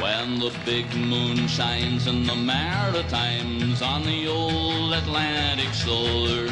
[0.00, 6.46] When the big moon shines in the Maritimes on the old Atlantic shore,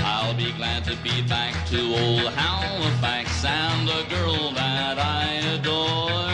[0.00, 5.24] I'll be glad to be back to old Halifax and the girl that I
[5.54, 6.28] adore.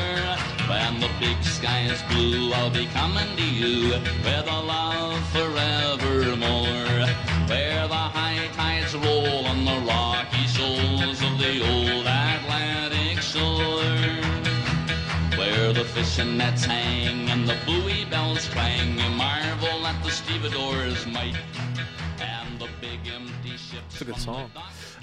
[0.68, 7.06] When the big sky is blue, I'll be coming to you with a love forevermore.
[7.46, 14.29] Where the high tides roll on the rocky shoals of the old Atlantic shore.
[15.72, 21.36] The fishing nets hang and the buoy bells clang, you marvel at the stevedores' might
[23.92, 24.50] It's a good song.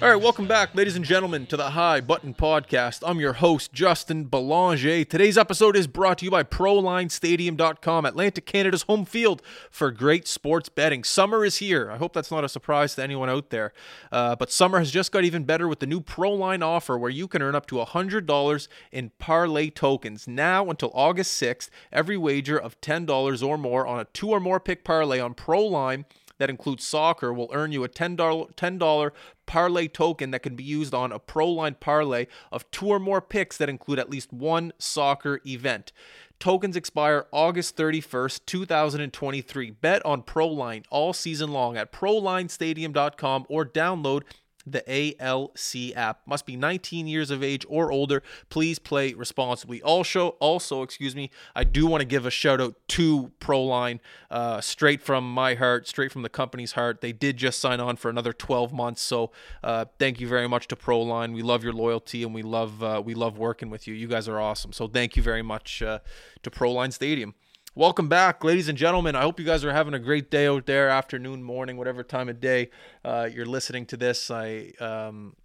[0.02, 3.02] All right, welcome back, ladies and gentlemen, to the High Button Podcast.
[3.04, 5.04] I'm your host, Justin Belanger.
[5.04, 10.68] Today's episode is brought to you by ProLineStadium.com, Atlantic Canada's home field for great sports
[10.68, 11.02] betting.
[11.02, 11.90] Summer is here.
[11.90, 13.72] I hope that's not a surprise to anyone out there.
[14.12, 17.26] Uh, but summer has just got even better with the new ProLine offer where you
[17.26, 20.28] can earn up to $100 in parlay tokens.
[20.28, 24.60] Now until August 6th, every wager of $10 or more on a two or more
[24.60, 26.04] pick parlay on ProLine
[26.38, 29.10] that includes soccer will earn you a $10, $10
[29.46, 33.56] parlay token that can be used on a ProLine parlay of two or more picks
[33.56, 35.92] that include at least one soccer event.
[36.38, 39.70] Tokens expire August 31st, 2023.
[39.72, 44.22] Bet on ProLine all season long at ProLineStadium.com or download
[44.72, 46.20] the ALC app.
[46.26, 48.22] Must be 19 years of age or older.
[48.50, 49.82] Please play responsibly.
[49.82, 54.60] Also, also, excuse me, I do want to give a shout out to Proline, uh,
[54.60, 57.00] straight from my heart, straight from the company's heart.
[57.00, 59.30] They did just sign on for another 12 months, so
[59.62, 61.34] uh, thank you very much to Proline.
[61.34, 63.94] We love your loyalty and we love uh, we love working with you.
[63.94, 64.72] You guys are awesome.
[64.72, 66.00] So thank you very much uh,
[66.42, 67.34] to Proline Stadium.
[67.78, 69.14] Welcome back, ladies and gentlemen.
[69.14, 72.28] I hope you guys are having a great day out there, afternoon, morning, whatever time
[72.28, 72.70] of day
[73.04, 74.32] uh, you're listening to this.
[74.32, 75.36] I um,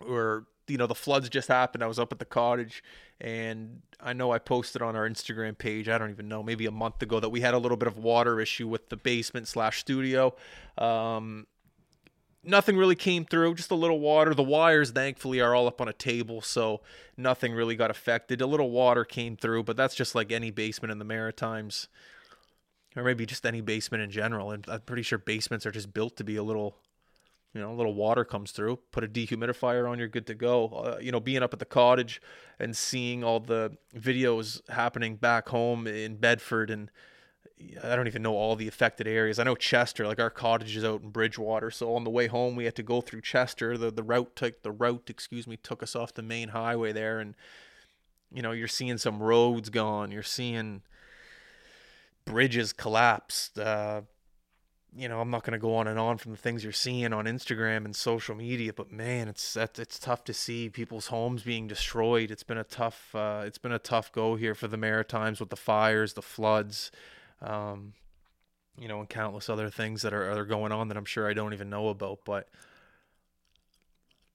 [0.00, 1.84] or you know the floods just happened.
[1.84, 2.82] I was up at the cottage,
[3.20, 5.90] and I know I posted on our Instagram page.
[5.90, 7.98] I don't even know, maybe a month ago, that we had a little bit of
[7.98, 10.34] water issue with the basement slash studio.
[10.78, 11.48] Um,
[12.48, 14.34] nothing really came through, just a little water.
[14.34, 16.80] The wires, thankfully, are all up on a table, so
[17.16, 18.40] nothing really got affected.
[18.40, 21.88] A little water came through, but that's just like any basement in the Maritimes,
[22.96, 24.50] or maybe just any basement in general.
[24.50, 26.76] And I'm pretty sure basements are just built to be a little,
[27.52, 28.76] you know, a little water comes through.
[28.90, 30.68] Put a dehumidifier on, you're good to go.
[30.68, 32.20] Uh, you know, being up at the cottage
[32.58, 36.90] and seeing all the videos happening back home in Bedford and
[37.82, 39.38] I don't even know all the affected areas.
[39.38, 42.54] I know Chester, like our cottage is out in Bridgewater, so on the way home
[42.54, 43.76] we had to go through Chester.
[43.76, 47.18] The the route took the route, excuse me, took us off the main highway there,
[47.18, 47.34] and
[48.32, 50.12] you know you're seeing some roads gone.
[50.12, 50.82] You're seeing
[52.24, 53.58] bridges collapsed.
[53.58, 54.02] Uh,
[54.96, 57.24] you know I'm not gonna go on and on from the things you're seeing on
[57.24, 61.66] Instagram and social media, but man, it's that it's tough to see people's homes being
[61.66, 62.30] destroyed.
[62.30, 65.50] It's been a tough uh, it's been a tough go here for the Maritimes with
[65.50, 66.92] the fires, the floods
[67.42, 67.94] um,
[68.78, 71.34] you know, and countless other things that are, are going on that I'm sure I
[71.34, 72.20] don't even know about.
[72.24, 72.48] But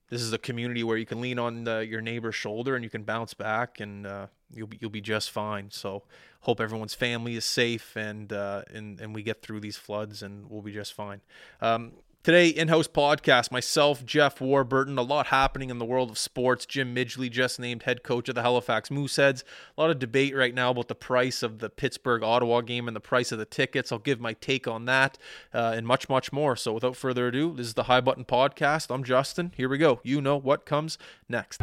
[0.09, 2.89] this is a community where you can lean on uh, your neighbor's shoulder and you
[2.89, 5.71] can bounce back, and uh, you'll be you'll be just fine.
[5.71, 6.03] So
[6.41, 10.49] hope everyone's family is safe and uh, and and we get through these floods and
[10.49, 11.21] we'll be just fine.
[11.61, 16.65] Um, Today, in-house podcast, myself, Jeff Warburton, a lot happening in the world of sports.
[16.65, 19.43] Jim Midgley just named head coach of the Halifax Mooseheads.
[19.77, 23.01] A lot of debate right now about the price of the Pittsburgh-Ottawa game and the
[23.01, 23.91] price of the tickets.
[23.91, 25.17] I'll give my take on that
[25.53, 26.55] uh, and much, much more.
[26.55, 28.89] So without further ado, this is the High Button Podcast.
[28.89, 29.51] I'm Justin.
[29.57, 29.99] Here we go.
[30.01, 30.97] You know what comes
[31.27, 31.61] next.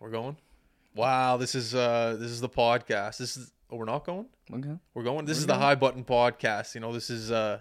[0.00, 0.36] We're going.
[0.94, 3.18] Wow, this is uh this is the podcast.
[3.18, 4.26] This is oh we're not going?
[4.52, 4.76] Okay.
[4.92, 5.24] We're going.
[5.24, 6.74] This is the High Button Podcast.
[6.74, 7.60] You know, this is uh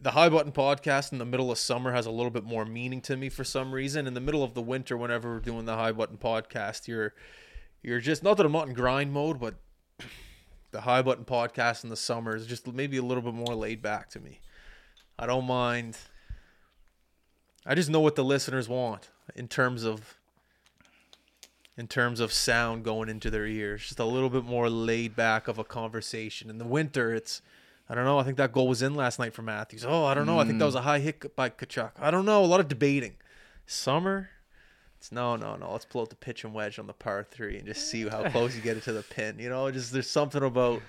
[0.00, 3.00] the High Button Podcast in the middle of summer has a little bit more meaning
[3.02, 4.06] to me for some reason.
[4.06, 7.14] In the middle of the winter, whenever we're doing the High Button Podcast, you're
[7.82, 9.54] you're just not that I'm not in grind mode, but
[10.72, 13.80] the High Button Podcast in the summer is just maybe a little bit more laid
[13.80, 14.40] back to me.
[15.18, 15.96] I don't mind.
[17.64, 20.18] I just know what the listeners want in terms of
[21.80, 23.80] in terms of sound going into their ears.
[23.80, 26.50] Just a little bit more laid back of a conversation.
[26.50, 27.40] In the winter, it's
[27.88, 28.18] I don't know.
[28.18, 29.86] I think that goal was in last night for Matthews.
[29.88, 30.38] Oh, I don't know.
[30.38, 31.92] I think that was a high hit by Tkachuk.
[31.98, 32.44] I don't know.
[32.44, 33.14] A lot of debating.
[33.66, 34.28] Summer,
[34.98, 35.72] it's no, no, no.
[35.72, 38.28] Let's pull out the pitch and wedge on the par three and just see how
[38.28, 39.38] close you get it to the pin.
[39.38, 40.82] You know, just there's something about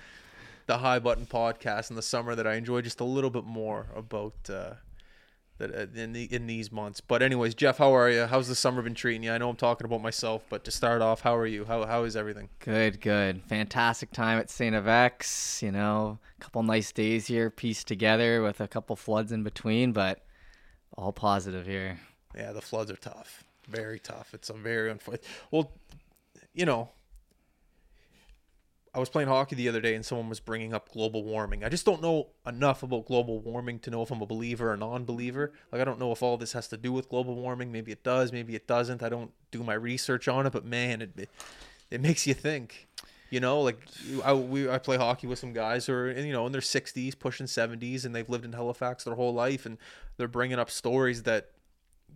[0.66, 3.86] the high button podcast in the summer that I enjoy just a little bit more
[3.96, 4.74] about uh,
[5.62, 7.00] that uh, in the in these months.
[7.00, 8.26] But anyways, Jeff, how are you?
[8.26, 9.32] How's the summer been treating you?
[9.32, 11.64] I know I'm talking about myself, but to start off, how are you?
[11.64, 12.48] How how is everything?
[12.58, 13.42] Good, good.
[13.44, 14.74] Fantastic time at St.
[14.74, 15.62] X.
[15.62, 19.92] You know, a couple nice days here pieced together with a couple floods in between,
[19.92, 20.24] but
[20.96, 22.00] all positive here.
[22.36, 23.44] Yeah, the floods are tough.
[23.68, 24.34] Very tough.
[24.34, 25.24] It's a very unfortunate.
[25.50, 25.72] Well,
[26.52, 26.90] you know,
[28.94, 31.64] I was playing hockey the other day and someone was bringing up global warming.
[31.64, 34.76] I just don't know enough about global warming to know if I'm a believer or
[34.76, 35.52] non-believer.
[35.70, 37.72] Like I don't know if all this has to do with global warming.
[37.72, 39.02] Maybe it does, maybe it doesn't.
[39.02, 41.30] I don't do my research on it, but man, it
[41.90, 42.88] it, makes you think.
[43.30, 43.80] You know, like
[44.22, 47.18] I we I play hockey with some guys who are you know in their 60s,
[47.18, 49.78] pushing 70s, and they've lived in Halifax their whole life, and
[50.18, 51.51] they're bringing up stories that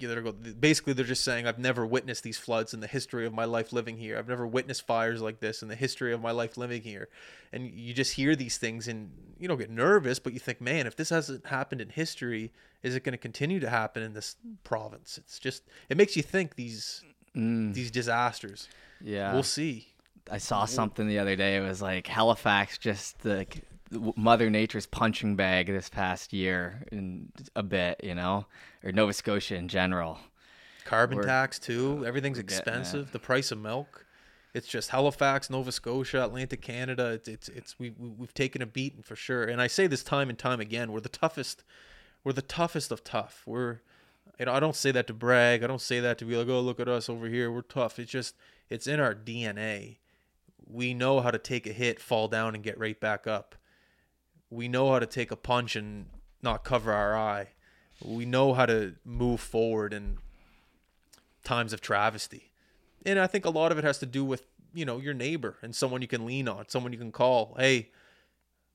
[0.00, 3.44] know, basically they're just saying I've never witnessed these floods in the history of my
[3.44, 4.18] life living here.
[4.18, 7.08] I've never witnessed fires like this in the history of my life living here.
[7.52, 10.86] And you just hear these things and you don't get nervous, but you think, man,
[10.86, 12.52] if this hasn't happened in history,
[12.82, 15.18] is it going to continue to happen in this province?
[15.18, 17.02] It's just it makes you think these
[17.36, 17.74] Mm.
[17.74, 18.66] these disasters.
[19.00, 19.34] Yeah.
[19.34, 19.88] We'll see.
[20.30, 21.56] I saw something the other day.
[21.56, 23.46] It was like Halifax, just the
[23.90, 28.46] Mother Nature's punching bag this past year, in a bit, you know,
[28.82, 30.18] or Nova Scotia in general.
[30.84, 32.04] Carbon We're- tax too.
[32.06, 33.12] Everything's expensive.
[33.12, 34.06] The price of milk.
[34.54, 37.10] It's just Halifax, Nova Scotia, Atlantic Canada.
[37.10, 39.44] It's it's, it's we, we we've taken a beating for sure.
[39.44, 40.92] And I say this time and time again.
[40.92, 41.62] We're the toughest.
[42.24, 43.42] We're the toughest of tough.
[43.44, 43.80] We're
[44.38, 45.62] you know I don't say that to brag.
[45.62, 47.52] I don't say that to be like oh look at us over here.
[47.52, 47.98] We're tough.
[47.98, 48.34] It's just
[48.70, 49.98] it's in our DNA.
[50.66, 53.56] We know how to take a hit, fall down, and get right back up.
[54.50, 56.06] We know how to take a punch and
[56.42, 57.48] not cover our eye.
[58.04, 60.18] We know how to move forward in
[61.42, 62.52] times of travesty.
[63.04, 64.44] And I think a lot of it has to do with,
[64.74, 67.54] you know, your neighbor and someone you can lean on, someone you can call.
[67.58, 67.90] Hey,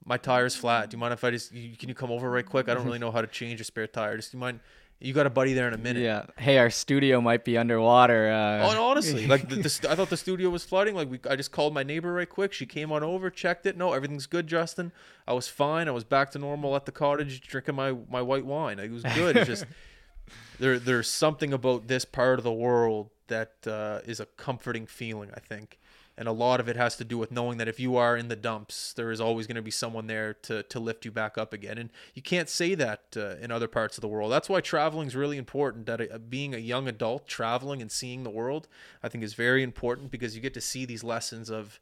[0.03, 0.89] my tire's flat.
[0.89, 2.67] Do you mind if I just, can you come over right quick?
[2.67, 4.15] I don't really know how to change a spare tire.
[4.17, 4.59] Just, do you mind?
[5.03, 6.03] You got a buddy there in a minute.
[6.03, 6.25] Yeah.
[6.37, 8.31] Hey, our studio might be underwater.
[8.31, 10.93] Uh, Oh, honestly, like the, the, I thought the studio was flooding.
[10.93, 12.53] Like we, I just called my neighbor right quick.
[12.53, 13.75] She came on over, checked it.
[13.75, 14.91] No, everything's good, Justin.
[15.27, 15.87] I was fine.
[15.87, 18.77] I was back to normal at the cottage, drinking my my white wine.
[18.77, 19.37] It was good.
[19.37, 19.65] It's just
[20.59, 25.31] there, there's something about this part of the world that uh, is a comforting feeling.
[25.35, 25.79] I think,
[26.17, 28.27] and a lot of it has to do with knowing that if you are in
[28.27, 31.37] the dumps, there is always going to be someone there to to lift you back
[31.37, 31.77] up again.
[31.77, 34.31] And you can't say that uh, in other parts of the world.
[34.31, 35.85] That's why traveling is really important.
[35.85, 38.67] That uh, being a young adult traveling and seeing the world,
[39.01, 41.79] I think, is very important because you get to see these lessons of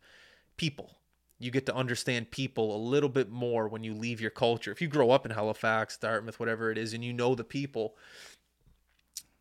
[0.58, 0.98] people.
[1.42, 4.72] You get to understand people a little bit more when you leave your culture.
[4.72, 7.96] If you grow up in Halifax, Dartmouth, whatever it is, and you know the people,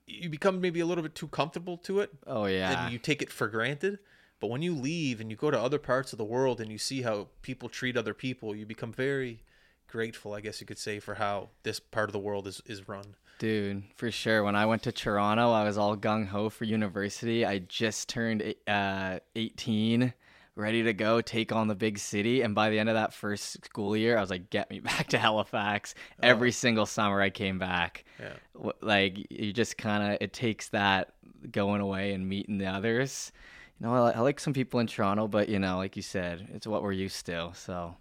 [0.08, 2.84] you become maybe a little bit too comfortable to it oh yeah.
[2.84, 3.98] and you take it for granted.
[4.40, 6.78] But when you leave and you go to other parts of the world and you
[6.78, 9.42] see how people treat other people, you become very
[9.88, 12.88] grateful, I guess you could say, for how this part of the world is, is
[12.88, 13.16] run.
[13.38, 14.42] Dude, for sure.
[14.42, 17.44] When I went to Toronto, I was all gung ho for university.
[17.44, 20.12] I just turned uh, 18,
[20.56, 22.42] ready to go take on the big city.
[22.42, 25.08] And by the end of that first school year, I was like, get me back
[25.08, 25.94] to Halifax.
[26.22, 28.04] Every single summer I came back.
[28.20, 28.72] Yeah.
[28.80, 31.14] Like, you just kind of, it takes that
[31.50, 33.32] going away and meeting the others.
[33.80, 36.48] You know, I, I like some people in Toronto, but, you know, like you said,
[36.52, 37.52] it's what we're used to.
[37.54, 37.96] So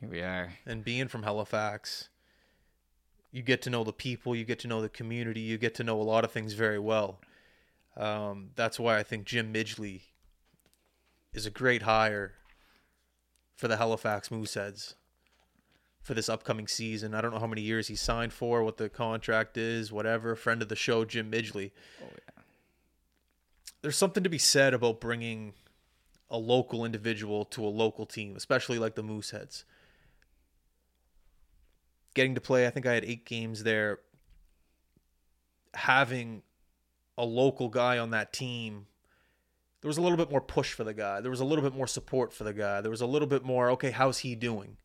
[0.00, 0.54] here we are.
[0.64, 2.08] And being from Halifax,
[3.30, 5.84] you get to know the people, you get to know the community, you get to
[5.84, 7.20] know a lot of things very well.
[7.96, 10.02] Um, that's why I think Jim Midgley
[11.32, 12.32] is a great hire
[13.54, 14.94] for the Halifax Mooseheads
[16.00, 17.14] for this upcoming season.
[17.14, 20.36] I don't know how many years he signed for, what the contract is, whatever.
[20.36, 21.72] Friend of the show, Jim Midgley.
[22.02, 22.25] Oh, yeah.
[23.86, 25.54] There's something to be said about bringing
[26.28, 29.62] a local individual to a local team, especially like the Mooseheads.
[32.12, 34.00] Getting to play, I think I had eight games there.
[35.74, 36.42] Having
[37.16, 38.86] a local guy on that team,
[39.82, 41.20] there was a little bit more push for the guy.
[41.20, 42.80] There was a little bit more support for the guy.
[42.80, 44.78] There was a little bit more, okay, how's he doing?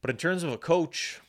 [0.00, 1.20] But in terms of a coach,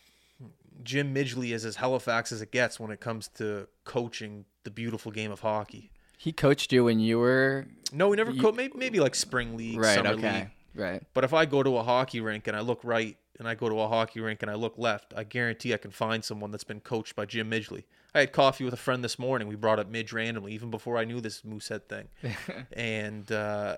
[0.83, 5.11] Jim Midgley is as Halifax as it gets when it comes to coaching the beautiful
[5.11, 5.89] game of hockey.
[6.23, 7.67] He coached you when you were.
[7.91, 8.55] No, we never You- coached.
[8.55, 10.33] Maybe, maybe like spring league, Right, summer okay.
[10.39, 10.49] league.
[10.73, 11.03] Right.
[11.13, 13.67] But if I go to a hockey rink and I look right, and I go
[13.67, 16.63] to a hockey rink and I look left, I guarantee I can find someone that's
[16.63, 17.83] been coached by Jim Midgley.
[18.15, 19.47] I had coffee with a friend this morning.
[19.49, 22.07] We brought up Midge randomly, even before I knew this Moosehead thing,
[22.71, 23.77] and uh,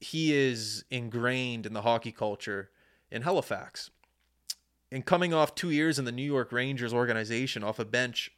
[0.00, 2.70] he is ingrained in the hockey culture
[3.10, 3.90] in Halifax.
[4.92, 8.30] And coming off two years in the New York Rangers organization off a bench,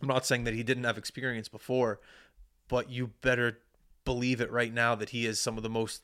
[0.00, 2.00] I'm not saying that he didn't have experience before,
[2.68, 3.58] but you better
[4.04, 6.02] believe it right now that he is some of the most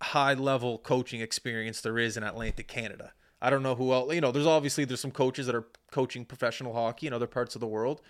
[0.00, 3.12] high level coaching experience there is in Atlantic Canada.
[3.40, 6.24] I don't know who else, you know, there's obviously there's some coaches that are coaching
[6.24, 8.00] professional hockey in other parts of the world.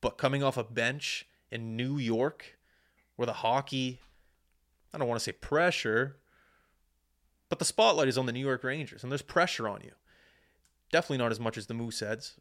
[0.00, 2.58] But coming off a bench in New York
[3.16, 4.00] where the hockey
[4.94, 6.16] I don't want to say pressure,
[7.48, 9.92] but the spotlight is on the New York Rangers and there's pressure on you.
[10.90, 12.34] Definitely not as much as the Mooseheads.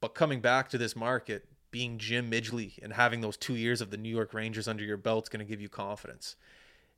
[0.00, 3.90] But coming back to this market, being Jim Midgley and having those two years of
[3.90, 6.36] the New York Rangers under your belt is going to give you confidence.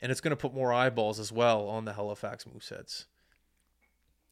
[0.01, 3.07] And it's going to put more eyeballs as well on the Halifax Mooseheads.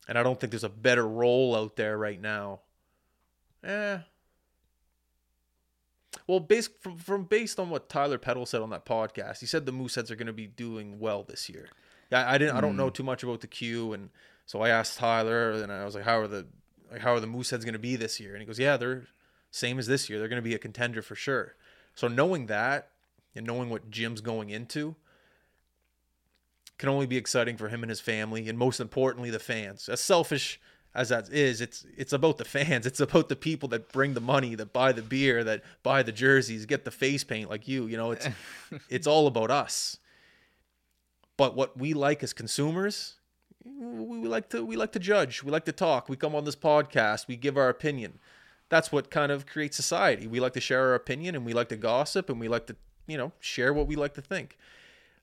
[0.06, 2.60] And I don't think there's a better role out there right now.
[3.62, 3.98] Eh.
[6.26, 9.66] Well, based from, from based on what Tyler Peddle said on that podcast, he said
[9.66, 11.68] the Mooseheads are going to be doing well this year.
[12.10, 12.56] Yeah, I didn't.
[12.56, 14.08] I don't know too much about the Q, and
[14.46, 16.46] so I asked Tyler, and I was like, "How are the
[16.90, 19.06] like how are the Mooseheads going to be this year?" And he goes, "Yeah, they're
[19.50, 20.18] same as this year.
[20.18, 21.56] They're going to be a contender for sure."
[21.94, 22.90] So knowing that
[23.34, 24.96] and knowing what Jim's going into
[26.78, 29.88] can only be exciting for him and his family, and most importantly, the fans.
[29.88, 30.60] As selfish
[30.94, 32.86] as that is, it's it's about the fans.
[32.86, 36.12] It's about the people that bring the money, that buy the beer, that buy the
[36.12, 37.86] jerseys, get the face paint like you.
[37.86, 38.28] You know, it's
[38.88, 39.98] it's all about us.
[41.36, 43.14] But what we like as consumers,
[43.64, 45.42] we like to we like to judge.
[45.42, 46.08] We like to talk.
[46.08, 47.26] We come on this podcast.
[47.28, 48.18] We give our opinion.
[48.68, 50.26] That's what kind of creates society.
[50.26, 52.76] We like to share our opinion, and we like to gossip, and we like to
[53.06, 54.58] you know share what we like to think.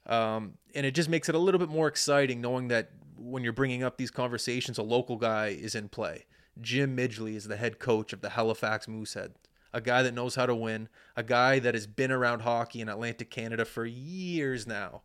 [0.07, 3.53] Um, and it just makes it a little bit more exciting knowing that when you're
[3.53, 6.25] bringing up these conversations, a local guy is in play.
[6.61, 9.33] Jim Midgley is the head coach of the Halifax Moosehead,
[9.73, 12.89] a guy that knows how to win, a guy that has been around hockey in
[12.89, 15.01] Atlantic Canada for years now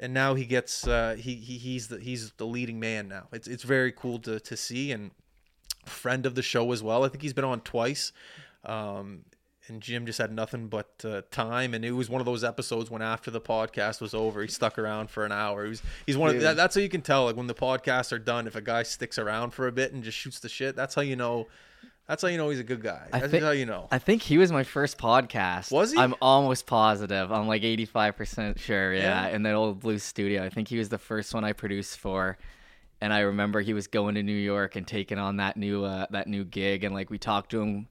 [0.00, 3.28] and now he gets uh, he, he he's the he's the leading man now.
[3.32, 5.12] It's it's very cool to to see and
[5.86, 7.04] friend of the show as well.
[7.04, 8.12] I think he's been on twice.
[8.64, 9.24] Um,
[9.68, 12.90] and Jim just had nothing but uh, time, and it was one of those episodes
[12.90, 15.62] when after the podcast was over, he stuck around for an hour.
[15.64, 18.10] He was, he's one of that, that's how you can tell like when the podcasts
[18.10, 18.48] are done.
[18.48, 21.02] If a guy sticks around for a bit and just shoots the shit, that's how
[21.02, 21.46] you know
[22.10, 23.06] that's how you know he's a good guy.
[23.12, 23.86] I That's think- how you know.
[23.92, 25.70] I think he was my first podcast.
[25.70, 25.98] Was he?
[25.98, 27.30] I'm almost positive.
[27.30, 28.92] I'm like 85% sure.
[28.92, 29.28] Yeah.
[29.28, 29.28] Yeah?
[29.28, 30.44] In that old blue studio.
[30.44, 32.36] I think he was the first one I produced for.
[33.00, 36.06] And I remember he was going to New York and taking on that new uh,
[36.10, 36.82] that new gig.
[36.82, 37.86] And like we talked to him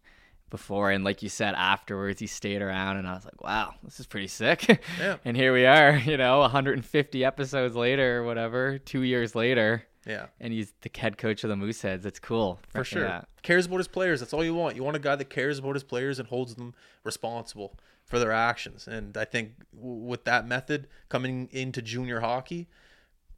[0.49, 4.01] before, and like you said, afterwards he stayed around, and I was like, wow, this
[4.01, 4.83] is pretty sick.
[4.99, 5.15] Yeah.
[5.25, 10.27] and here we are, you know, 150 episodes later, or whatever, two years later, yeah,
[10.39, 12.05] and he's the head coach of the Mooseheads.
[12.05, 13.05] It's cool for sure.
[13.05, 13.21] Yeah.
[13.41, 14.19] Cares about his players.
[14.19, 14.75] That's all you want.
[14.75, 18.31] You want a guy that cares about his players and holds them responsible for their
[18.31, 18.87] actions.
[18.87, 22.67] And I think w- with that method coming into junior hockey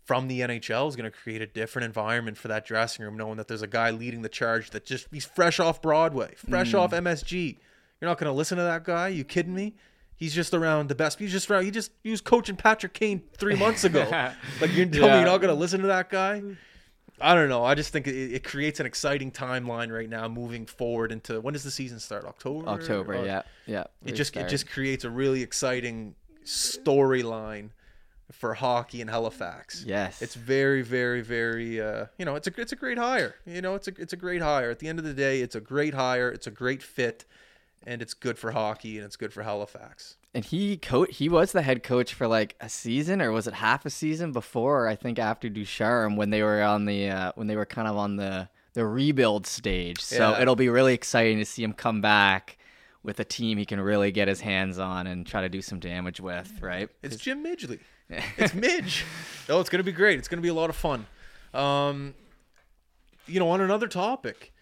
[0.04, 3.38] from the NHL is going to create a different environment for that dressing room, knowing
[3.38, 6.80] that there's a guy leading the charge that just he's fresh off Broadway, fresh mm.
[6.80, 7.58] off MSG.
[8.00, 9.10] You're not going to listen to that guy?
[9.10, 9.76] You kidding me?
[10.22, 11.18] He's just around the best.
[11.18, 11.66] He's just around.
[11.66, 14.02] He just he was coaching Patrick Kane three months ago.
[14.62, 16.44] like you're telling me you're not going to listen to that guy?
[17.20, 17.64] I don't know.
[17.66, 21.54] I just think it, it creates an exciting timeline right now, moving forward into when
[21.54, 22.26] does the season start?
[22.26, 22.68] October.
[22.68, 23.82] October, Or- yeah, yeah.
[23.82, 26.14] It we just it just creates a really exciting
[26.46, 27.70] storyline
[28.32, 29.84] for hockey in Halifax.
[29.88, 31.82] yes, It's very, very, very.
[31.82, 33.34] Uh, you know, it's a it's a great hire.
[33.48, 34.70] You know, it's a it's a great hire.
[34.70, 36.30] At the end of the day, it's a great hire.
[36.30, 37.26] It's a great fit,
[37.86, 40.16] and it's good for hockey and it's good for Halifax.
[40.34, 43.54] and he co- he was the head coach for like a season or was it
[43.56, 47.48] half a season before I think after Ducharme when they were on the uh, when
[47.48, 50.00] they were kind of on the the rebuild stage.
[50.02, 50.42] So Yeah.
[50.42, 52.58] it'll be really exciting to see him come back
[53.04, 55.80] with a team he can really get his hands on and try to do some
[55.80, 56.88] damage with, right?
[57.02, 57.80] It's Jim Midgley.
[58.38, 59.06] It's Midge.
[59.50, 60.20] oh, it's gonna be great.
[60.20, 61.08] It's gonna be a lot of fun.
[61.54, 62.14] Um,
[63.26, 64.54] you know, on another topic,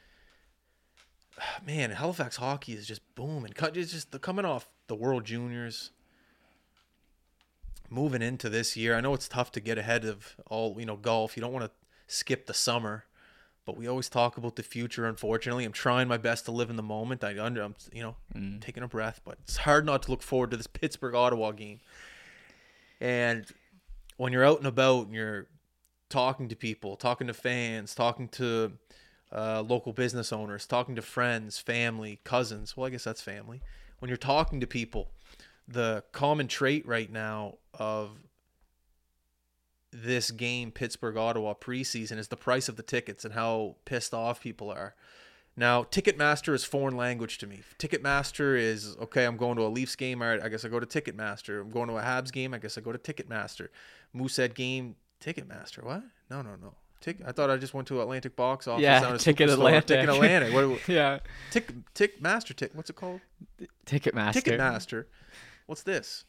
[1.66, 3.54] man, Halifax hockey is just booming.
[3.58, 5.92] It's just the coming off the World Juniors,
[7.90, 8.96] moving into this year.
[8.96, 11.36] I know it's tough to get ahead of all you know golf.
[11.36, 11.72] You don't want to
[12.08, 13.06] skip the summer,
[13.66, 15.06] but we always talk about the future.
[15.06, 17.24] Unfortunately, I'm trying my best to live in the moment.
[17.24, 18.62] I under, I'm you know mm.
[18.62, 21.80] taking a breath, but it's hard not to look forward to this Pittsburgh Ottawa game.
[23.02, 23.46] And
[24.18, 25.48] when you're out and about and you're
[26.10, 28.74] talking to people, talking to fans, talking to
[29.32, 32.76] uh, local business owners, talking to friends, family, cousins.
[32.76, 33.62] Well, I guess that's family.
[34.00, 35.12] When you're talking to people,
[35.68, 38.12] the common trait right now of
[39.92, 44.42] this game, Pittsburgh Ottawa preseason, is the price of the tickets and how pissed off
[44.42, 44.96] people are.
[45.56, 47.62] Now, Ticketmaster is foreign language to me.
[47.80, 49.26] Ticketmaster is okay.
[49.26, 50.22] I'm going to a Leafs game.
[50.22, 51.60] All right, I guess I go to Ticketmaster.
[51.60, 52.54] I'm going to a Habs game.
[52.54, 53.68] I guess I go to Ticketmaster.
[54.14, 55.84] Moosehead game, Ticketmaster.
[55.84, 56.04] What?
[56.30, 56.76] No, no, no.
[57.02, 57.18] Tick.
[57.26, 58.84] I thought I just went to Atlantic box office.
[58.84, 59.88] Yeah, Ticket Atlantic.
[59.88, 60.54] Ticket Atlantic.
[60.54, 61.20] What, yeah.
[61.50, 62.54] tick, tick Master.
[62.54, 62.72] Tick.
[62.74, 63.22] What's it called?
[63.86, 64.42] Ticket Master.
[64.42, 65.08] Ticket Master.
[65.66, 66.26] What's this?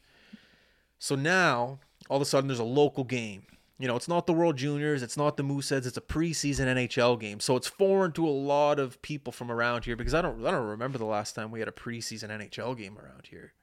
[0.97, 3.43] So now, all of a sudden, there's a local game.
[3.79, 7.19] You know, it's not the World Juniors, it's not the Mooseheads, it's a preseason NHL
[7.19, 7.39] game.
[7.39, 10.51] So it's foreign to a lot of people from around here because I don't, I
[10.51, 13.53] don't remember the last time we had a preseason NHL game around here.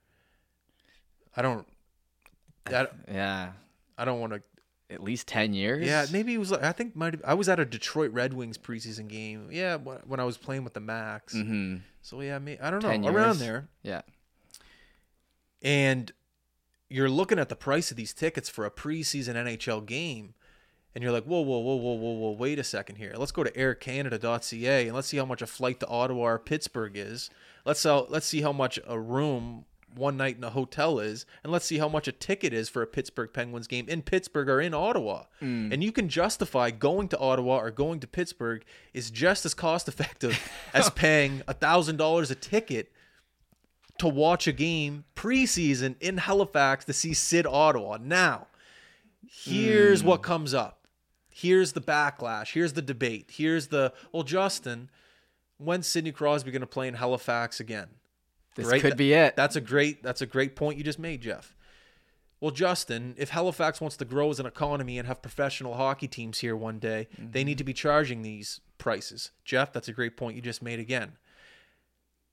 [1.36, 1.68] I don't,
[2.66, 3.52] I, Yeah.
[3.96, 4.42] I don't want to
[4.90, 5.86] at least ten years.
[5.86, 6.52] Yeah, maybe it was.
[6.52, 7.14] I think might.
[7.14, 9.48] have- I was at a Detroit Red Wings preseason game.
[9.50, 11.32] Yeah, when I was playing with the Max.
[11.34, 13.38] hmm So yeah, me, I don't know 10 around years.
[13.40, 13.68] there.
[13.82, 14.02] Yeah.
[15.62, 16.12] and
[16.88, 20.34] you're looking at the price of these tickets for a preseason NHL game,
[20.94, 23.12] and you're like, whoa, whoa, whoa, whoa, whoa, whoa, wait a second here.
[23.16, 26.92] Let's go to aircanada.ca and let's see how much a flight to Ottawa or Pittsburgh
[26.96, 27.28] is.
[27.66, 31.52] Let's sell, let's see how much a room one night in a hotel is, and
[31.52, 34.60] let's see how much a ticket is for a Pittsburgh Penguins game in Pittsburgh or
[34.60, 35.24] in Ottawa.
[35.42, 35.72] Mm.
[35.72, 38.64] And you can justify going to Ottawa or going to Pittsburgh
[38.94, 42.92] is just as cost effective as paying a thousand dollars a ticket
[43.98, 47.98] to watch a game preseason in Halifax to see Sid Ottawa.
[48.00, 48.46] Now,
[49.28, 50.06] here's mm.
[50.06, 50.86] what comes up.
[51.28, 52.52] Here's the backlash.
[52.52, 53.30] Here's the debate.
[53.32, 54.90] Here's the well, Justin,
[55.58, 57.88] when's Sidney Crosby going to play in Halifax again?
[58.58, 58.80] This Right?
[58.80, 59.36] could be it.
[59.36, 60.02] That's a great.
[60.02, 61.54] That's a great point you just made, Jeff.
[62.40, 66.38] Well, Justin, if Halifax wants to grow as an economy and have professional hockey teams
[66.38, 69.30] here one day, they need to be charging these prices.
[69.44, 71.12] Jeff, that's a great point you just made again.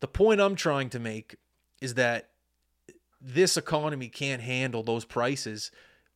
[0.02, 1.38] The point I'm trying to make
[1.82, 2.30] is that
[3.20, 5.72] this economy can't handle those prices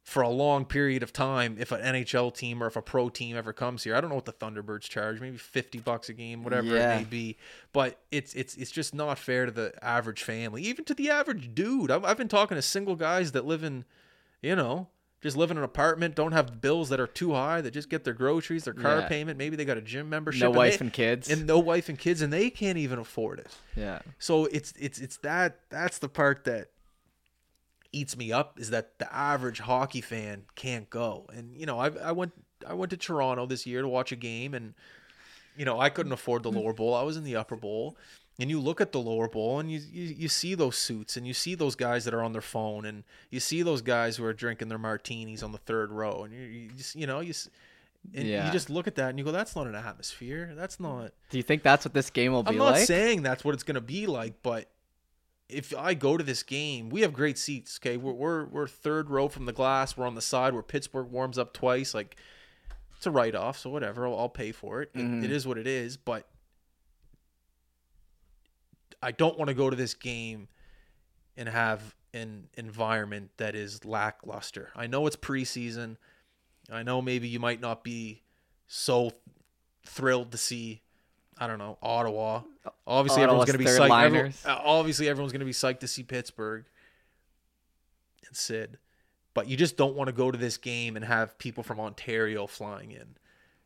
[0.10, 3.38] for a long period of time if an NHL team or if a pro team
[3.38, 3.96] ever comes here.
[3.96, 6.96] I don't know what the Thunderbirds charge, maybe 50 bucks a game, whatever Yeah.
[6.96, 7.38] it may be,
[7.74, 11.54] but it's it's it's just not fair to the average family, even to the average
[11.54, 11.92] dude.
[11.92, 13.86] I've, I've been talking to single guys that live in,
[14.42, 14.88] you know,
[15.22, 18.06] just live in an apartment, don't have bills that are too high, that just get
[18.06, 19.08] their groceries, their car Yeah.
[19.10, 21.30] payment, maybe they got a gym membership, no and wife they- and kids.
[21.30, 23.56] and no wife and kids, and they can't even afford it.
[23.76, 24.00] yeah.
[24.18, 26.70] So it's it's it's that that's the part that
[27.92, 31.26] eats me up is that the average hockey fan can't go.
[31.34, 32.34] And you know, I I went
[32.68, 34.74] I went to Toronto this year to watch a game and
[35.58, 36.94] you know, I couldn't afford the lower bowl.
[36.94, 37.98] I was in the upper bowl.
[38.42, 41.28] And you look at the lower bowl and you, you you see those suits and
[41.28, 44.24] you see those guys that are on their phone and you see those guys who
[44.24, 47.34] are drinking their martinis on the third row and you you just you know, you
[48.14, 48.46] and Yeah.
[48.46, 50.54] you just look at that and you go that's not an atmosphere.
[50.56, 52.54] That's not Do you think that's what this game will be like?
[52.54, 52.88] I'm not like?
[52.88, 54.70] saying that's what it's going to be like, but
[55.50, 57.80] if I go to this game, we have great seats.
[57.82, 59.98] Okay, we're, we're we're third row from the glass.
[59.98, 61.94] We're on the side where Pittsburgh warms up twice.
[61.94, 62.16] Like
[62.96, 64.06] it's a write off, so whatever.
[64.08, 64.92] I'll, I'll pay for it.
[64.94, 65.24] It- Mhm.
[65.24, 65.98] It is what it is.
[65.98, 66.28] But
[69.02, 70.48] I don't want to go to this game
[71.38, 74.72] and have an environment that is lackluster.
[74.76, 75.98] I know it's preseason.
[76.72, 78.24] I know maybe you might not be
[78.68, 79.12] so
[79.86, 80.82] thrilled to see,
[81.40, 82.42] I don't know, Ottawa.
[82.86, 83.90] Obviously, everyone's going to be psyched.
[84.06, 86.66] Everyone- uh, obviously, everyone's going to be psyched to see Pittsburgh
[88.28, 88.78] and Sid.
[89.34, 92.46] But you just don't want to go to this game and have people from Ontario
[92.48, 93.16] flying in.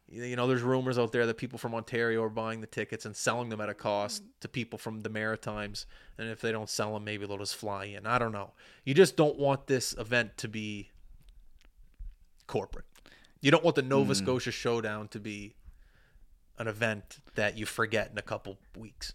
[0.08, 3.06] You you know, there's rumors out there that people from Ontario are buying the tickets
[3.06, 5.88] and selling them at a cost to people from the Maritimes.
[6.20, 8.06] And if they don't sell them, maybe they'll just fly in.
[8.06, 8.52] I don't know.
[8.84, 10.92] You just don't want this event to be
[12.46, 12.86] corporate.
[13.42, 15.56] You don't want the Nova Scotia Showdown to be
[16.60, 19.14] an event that you forget in a couple weeks.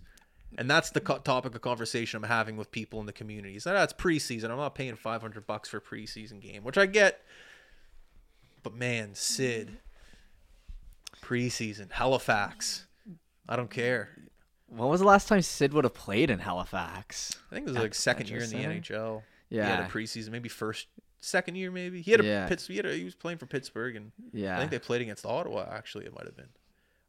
[0.57, 3.59] And that's the co- topic of conversation I'm having with people in the community.
[3.61, 3.65] communities.
[3.65, 4.51] That's preseason.
[4.51, 7.21] I'm not paying 500 bucks for a preseason game, which I get.
[8.63, 9.79] But man, Sid,
[11.23, 12.87] preseason, Halifax.
[13.49, 14.11] I don't care.
[14.69, 17.33] When was the last time Sid would have played in Halifax?
[17.51, 19.23] I think it was like second year in the NHL.
[19.49, 19.87] He had Yeah.
[19.87, 20.89] a preseason, maybe first,
[21.21, 22.03] second year, maybe.
[22.03, 22.47] He had a Yeah.
[22.49, 22.67] Pitts.
[22.67, 24.57] He, had a, he was playing for Pittsburgh, and Yeah.
[24.57, 25.67] I think they played against Ottawa.
[25.71, 26.49] Actually, it might have been,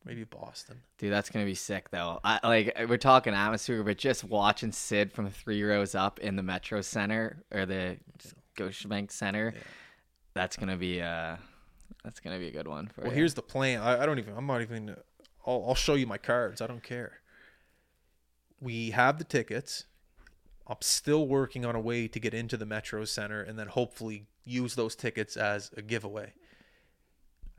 [0.05, 0.81] maybe Boston.
[0.97, 2.19] Dude, that's gonna be sick though.
[2.23, 6.43] I like we're talking atmosphere, but just watching Sid from three rows up in the
[6.43, 7.97] Metro Center or the
[8.57, 9.61] Scotiabank Center, Yeah.
[10.33, 11.35] that's gonna be uh
[12.03, 13.17] that's gonna be a good one for Well, you.
[13.17, 13.81] here's the plan.
[13.81, 14.35] I, I don't even.
[14.37, 14.95] I'm not even.
[15.45, 16.61] I'll, I'll show you my cards.
[16.61, 17.13] I don't care.
[18.59, 19.85] We have the tickets.
[20.67, 24.27] I'm still working on a way to get into the Metro Center and then hopefully
[24.45, 26.33] use those tickets as a giveaway.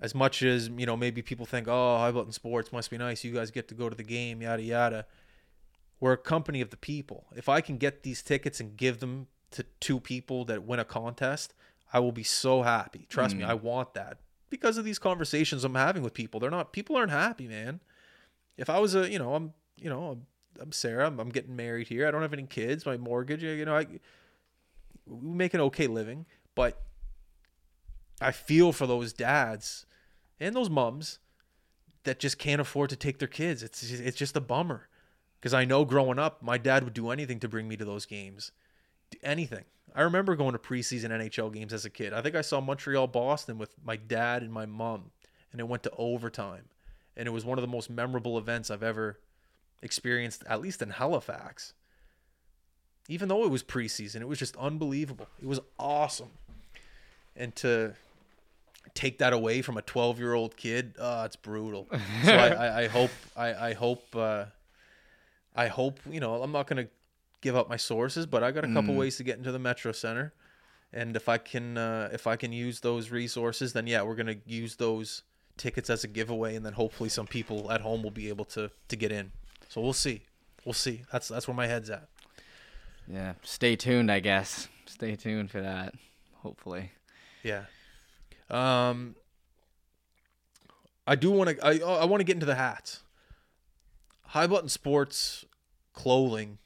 [0.01, 3.23] As much as you know, maybe people think, "Oh, High Button Sports must be nice.
[3.23, 5.07] You guys get to go to the game, yada yada."
[6.01, 7.27] We're a company of the people.
[7.37, 10.85] If I can get these tickets and give them to two people that win a
[10.85, 11.53] contest,
[11.93, 13.07] I will be so happy.
[13.11, 13.49] Trust me, mm.
[13.49, 16.41] I want that because of these conversations I'm having with people.
[16.41, 17.81] They're not people aren't happy, man.
[18.57, 20.27] If I was a, you know, I'm, you know, I'm,
[20.61, 21.07] I'm Sarah.
[21.07, 22.07] I'm, I'm getting married here.
[22.07, 22.85] I don't have any kids.
[22.85, 23.87] My mortgage, you know, I
[25.07, 26.81] we make an okay living, but
[28.21, 29.87] I feel for those dads
[30.41, 31.19] and those moms
[32.05, 33.63] that just can't afford to take their kids.
[33.63, 34.89] It's it's just a bummer
[35.41, 38.07] because I know growing up, my dad would do anything to bring me to those
[38.07, 38.53] games,
[39.23, 39.65] anything.
[39.95, 42.13] I remember going to preseason NHL games as a kid.
[42.13, 45.11] I think I saw Montreal Boston with my dad and my mom,
[45.53, 46.65] and it went to overtime,
[47.17, 49.19] and it was one of the most memorable events I've ever
[49.83, 51.75] experienced, at least in Halifax.
[53.09, 55.27] Even though it was preseason, it was just unbelievable.
[55.43, 56.31] It was awesome,
[57.35, 57.95] and to
[58.95, 61.89] take that away from a 12 year old kid, uh, it's brutal.
[62.25, 64.47] So I, I, I hope, I, I hope, uh,
[65.55, 66.91] I hope, you know, I'm not going to
[67.41, 69.93] give up my sources, but I got a couple ways to get into the Metro
[69.93, 70.33] Center.
[70.93, 74.27] And if I can, uh, if I can use those resources, then yeah, we're going
[74.27, 75.23] to use those
[75.57, 76.57] tickets as a giveaway.
[76.57, 79.33] And then hopefully some people at home will be able to, to get in.
[79.69, 80.23] So we'll see.
[80.65, 81.03] We'll see.
[81.13, 82.09] That's, that's where my head's at.
[83.09, 83.35] Yeah.
[83.43, 84.69] Stay tuned, I guess.
[84.87, 85.95] Stay tuned for that.
[86.43, 86.91] Hopefully.
[87.43, 87.65] Yeah.
[88.51, 89.17] Um,
[91.07, 91.67] I do want to.
[91.67, 93.03] I I want to get into the hats.
[94.27, 95.45] High button sports
[95.93, 96.59] clothing.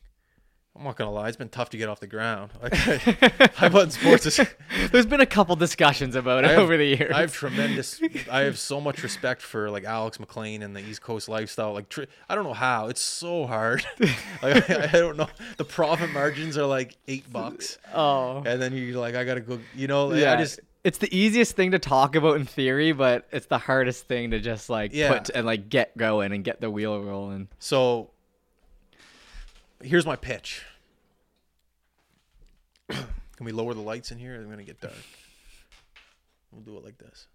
[0.76, 2.50] I'm not gonna lie, it's been tough to get off the ground.
[2.60, 2.74] Like,
[3.54, 4.40] high button sports is.
[4.90, 7.12] There's been a couple discussions about it have- over the years.
[7.14, 8.00] I have tremendous.
[8.30, 11.74] I have so much respect for like Alex MacLean and the East Coast lifestyle.
[11.74, 11.94] Like
[12.28, 13.86] I don't know how it's so hard.
[14.42, 15.28] like I, I don't know.
[15.58, 18.42] The profit margins are like eight bucks, oh.
[18.44, 19.60] and then you're like, I gotta go.
[19.76, 20.32] You know, Yeah.
[20.32, 24.06] I just it's the easiest thing to talk about in theory, but it's the hardest
[24.06, 25.08] thing to just like Yeah.
[25.18, 27.48] put and like get going and get the wheel rolling.
[27.58, 28.10] So
[29.82, 30.62] here's my pitch.
[32.90, 33.06] Can
[33.46, 34.34] we lower the lights in here?
[34.36, 34.94] I'm gonna get dark.
[36.52, 37.26] We'll do it like this.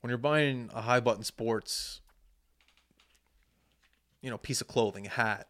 [0.00, 2.00] When you're buying a high button sports,
[4.20, 5.48] you know, piece of clothing, a hat,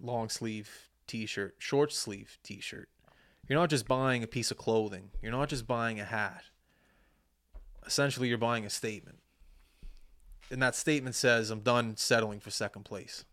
[0.00, 2.88] long sleeve t-shirt, short sleeve t-shirt.
[3.48, 5.10] You're not just buying a piece of clothing.
[5.20, 6.44] You're not just buying a hat.
[7.86, 9.18] Essentially, you're buying a statement
[10.52, 13.24] and that statement says, "I'm done settling for second place."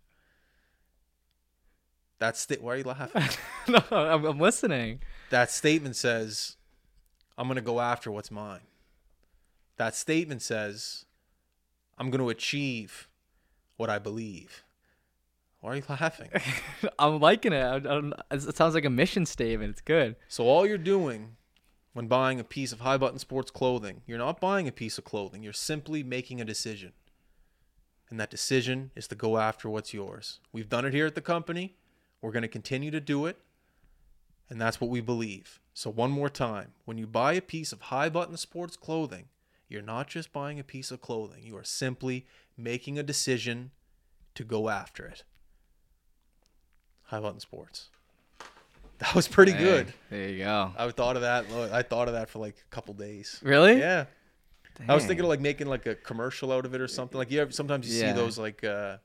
[2.19, 3.23] That sta- Why are you laughing?
[3.67, 5.01] no, I'm, I'm listening.
[5.29, 6.55] that statement says,
[7.37, 8.61] "I'm going to go after what's mine."
[9.75, 11.05] That statement says,
[11.97, 13.09] "I'm going to achieve
[13.75, 14.63] what I believe."
[15.61, 16.29] Why are you laughing?
[16.99, 17.61] I'm liking it.
[17.61, 19.71] I, I it sounds like a mission statement.
[19.71, 20.15] It's good.
[20.27, 21.35] So all you're doing
[21.93, 25.03] when buying a piece of high button sports clothing, you're not buying a piece of
[25.03, 25.43] clothing.
[25.43, 26.93] You're simply making a decision.
[28.09, 30.39] And that decision is to go after what's yours.
[30.51, 31.75] We've done it here at the company.
[32.21, 33.37] We're going to continue to do it.
[34.49, 35.59] And that's what we believe.
[35.73, 39.25] So one more time, when you buy a piece of high button sports clothing,
[39.67, 41.43] you're not just buying a piece of clothing.
[41.43, 42.25] You are simply
[42.57, 43.71] making a decision
[44.33, 45.23] to go after it.
[47.09, 47.89] High button sports.
[48.99, 49.93] That was pretty Hey, good.
[50.09, 50.73] There you go.
[50.77, 51.45] I thought of that.
[51.71, 53.39] I thought of that for like a couple days.
[53.41, 53.79] Really?
[53.79, 54.05] Yeah.
[54.89, 57.17] I was thinking of like making like a commercial out of it or something.
[57.17, 58.11] Like you ever, sometimes you Yeah.
[58.13, 58.97] see those like uh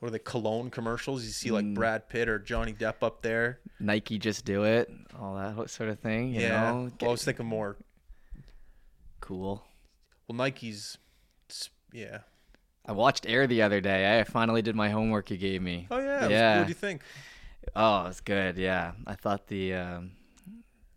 [0.00, 1.22] what are they cologne commercials?
[1.24, 1.74] You see like Mm.
[1.76, 3.60] Brad Pitt or Johnny Depp up there.
[3.78, 6.34] Nike just do it, all that sort of thing.
[6.34, 6.48] You yeah.
[6.72, 7.76] know, well, I was thinking more.
[9.20, 9.62] cool.
[10.26, 10.98] Well, Nike's.
[11.92, 12.18] Yeah.
[12.88, 14.18] I watched Air the other day.
[14.18, 15.86] I finally did my homework you gave me.
[15.90, 16.26] Oh yeah.
[16.28, 16.58] Yeah.
[16.58, 17.02] What do you think?
[17.76, 18.56] Oh, it was good.
[18.56, 20.12] Yeah, I thought the, um,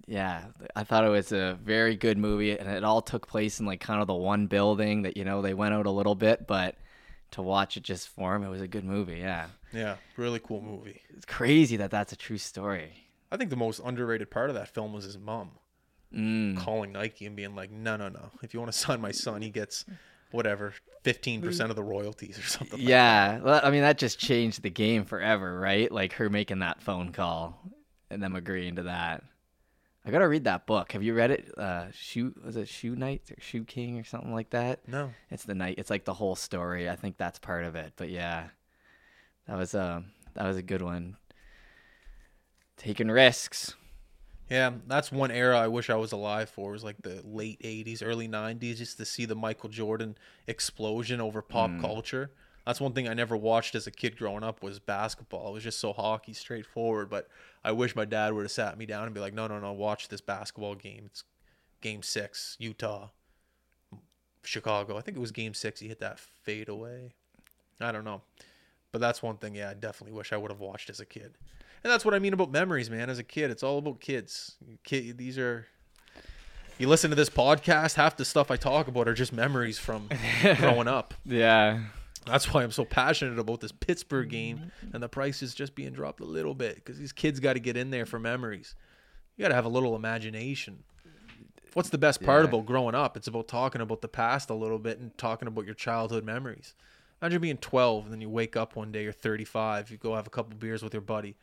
[0.08, 3.65] yeah, I thought it was a very good movie, and it all took place in
[3.65, 6.47] like kind of the one building that you know they went out a little bit,
[6.47, 6.75] but
[7.32, 9.17] to watch it just form, it was a good movie.
[9.19, 9.95] Yeah, Yeah.
[10.17, 11.01] Really cool movie.
[11.15, 12.93] it's crazy that that's a true story.
[13.32, 15.51] I think the most underrated part of that film was his mom
[16.13, 16.58] Mm.
[16.58, 18.32] calling Nike and being like, "No, no, no.
[18.43, 19.86] If you want to sign my son, he gets
[20.31, 24.19] whatever, fifteen percent of the royalties or something." like Yeah, well, I mean that just
[24.19, 25.91] changed the game forever, right?
[25.91, 27.61] Like her making that phone call
[28.09, 29.23] and them agreeing to that.
[30.05, 30.93] I gotta read that book.
[30.93, 31.57] Have you read it?
[31.57, 34.87] Uh, shoe was it Shoe Knight or Shoe King or something like that?
[34.87, 35.11] No.
[35.29, 35.75] It's the night.
[35.77, 36.89] It's like the whole story.
[36.89, 37.93] I think that's part of it.
[37.95, 38.47] But yeah,
[39.47, 41.17] that was a that was a good one.
[42.77, 43.75] Taking risks.
[44.51, 46.71] Yeah, that's one era I wish I was alive for.
[46.71, 51.41] Was like the late '80s, early '90s, just to see the Michael Jordan explosion over
[51.41, 51.79] pop hmm.
[51.79, 52.31] culture.
[52.65, 55.47] That's one thing I never watched as a kid growing up was basketball.
[55.47, 57.09] It was just so hockey straightforward.
[57.09, 57.29] But
[57.63, 59.71] I wish my dad would have sat me down and be like, "No, no, no,
[59.71, 61.03] watch this basketball game.
[61.05, 61.23] It's
[61.79, 63.07] Game Six, Utah,
[64.43, 64.97] Chicago.
[64.97, 65.79] I think it was Game Six.
[65.79, 67.13] He hit that fade away.
[67.79, 68.21] I don't know,
[68.91, 69.55] but that's one thing.
[69.55, 71.37] Yeah, I definitely wish I would have watched as a kid.
[71.83, 73.09] And that's what I mean about memories, man.
[73.09, 74.55] As a kid, it's all about kids.
[74.83, 75.65] Kid, these are.
[76.77, 80.09] You listen to this podcast, half the stuff I talk about are just memories from
[80.57, 81.13] growing up.
[81.25, 81.79] Yeah.
[82.25, 85.91] That's why I'm so passionate about this Pittsburgh game and the price is just being
[85.91, 88.75] dropped a little bit because these kids got to get in there for memories.
[89.37, 90.83] You got to have a little imagination.
[91.73, 92.49] What's the best part Yeah.
[92.49, 93.15] about growing up?
[93.17, 96.73] It's about talking about the past a little bit and talking about your childhood memories.
[97.21, 100.27] Imagine being 12 and then you wake up one day, you're 35, you go have
[100.27, 101.35] a couple beers with your buddy.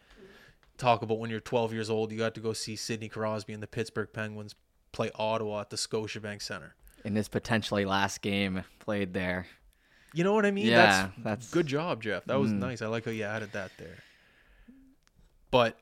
[0.79, 3.62] Talk about when you're 12 years old, you got to go see Sidney Crosby and
[3.62, 4.55] the Pittsburgh Penguins
[4.93, 6.75] play Ottawa at the Scotiabank Center.
[7.05, 9.47] In his potentially last game played there.
[10.14, 10.67] You know what I mean?
[10.67, 12.25] Yeah, that's, that's- good job, Jeff.
[12.25, 12.59] That was Mm.
[12.61, 12.81] nice.
[12.83, 13.99] I like how you added that there.
[15.51, 15.79] But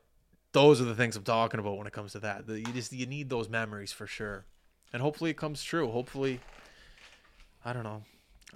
[0.52, 2.48] those are the things I'm talking about when it comes to that.
[2.48, 4.46] You just you need those memories for sure,
[4.92, 5.90] and hopefully it comes true.
[5.90, 6.40] Hopefully,
[7.64, 8.02] I don't know.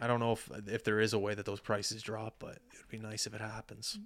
[0.00, 2.78] I don't know if if there is a way that those prices drop, but it
[2.78, 3.98] would be nice if it happens.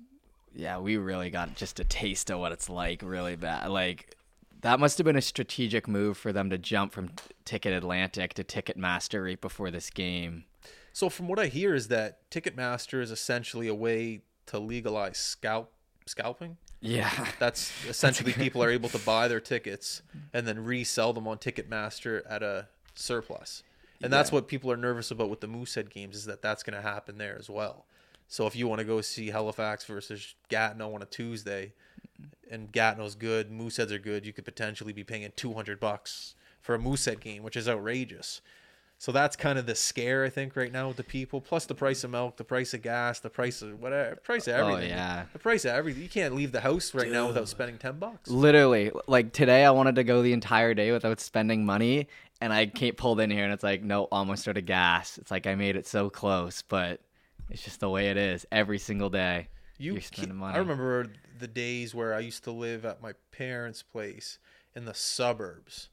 [0.55, 3.71] Yeah, we really got just a taste of what it's like really bad.
[3.71, 4.17] Like
[4.61, 7.11] that must have been a strategic move for them to jump from
[7.45, 10.45] Ticket Atlantic to Ticketmaster right before this game.
[10.93, 15.73] So from what I hear is that Ticketmaster is essentially a way to legalize scalp
[16.07, 16.57] scalping.
[16.81, 17.11] Yeah.
[17.39, 22.23] That's essentially people are able to buy their tickets and then resell them on Ticketmaster
[22.29, 23.63] at a surplus.
[24.03, 26.77] And that's what people are nervous about with the Moosehead games is that that's going
[26.77, 27.87] to happen there as well.
[28.29, 31.73] So if you want to go see Halifax versus Gatineau on a Tuesday,
[32.51, 36.79] and Gatineau's good, Mooseheads are good, you could potentially be paying 200 bucks for a
[36.79, 38.41] Moosehead game, which is outrageous.
[38.97, 41.41] So that's kind of the scare I think right now with the people.
[41.41, 44.55] Plus the price of milk, the price of gas, the price of whatever, price of
[44.55, 44.91] Oh, everything.
[44.91, 45.25] yeah.
[45.33, 46.03] the price of everything.
[46.03, 48.31] You can't leave the house right now without spending 10 bucks.
[48.31, 52.09] Literally, like today, I wanted to go the entire day without spending money,
[52.41, 55.19] and I can't pulled in here, and it's like, no, almost out of gas.
[55.19, 57.01] It's like I made it so close, but
[57.51, 59.49] it's just the way it is every single day.
[59.79, 60.55] You You're spending money.
[60.55, 64.39] I remember the days where I used to live at my parents' place
[64.75, 65.89] in the suburbs,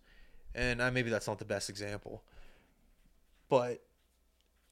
[0.54, 2.24] and I, maybe that's not the best example,
[3.50, 3.84] but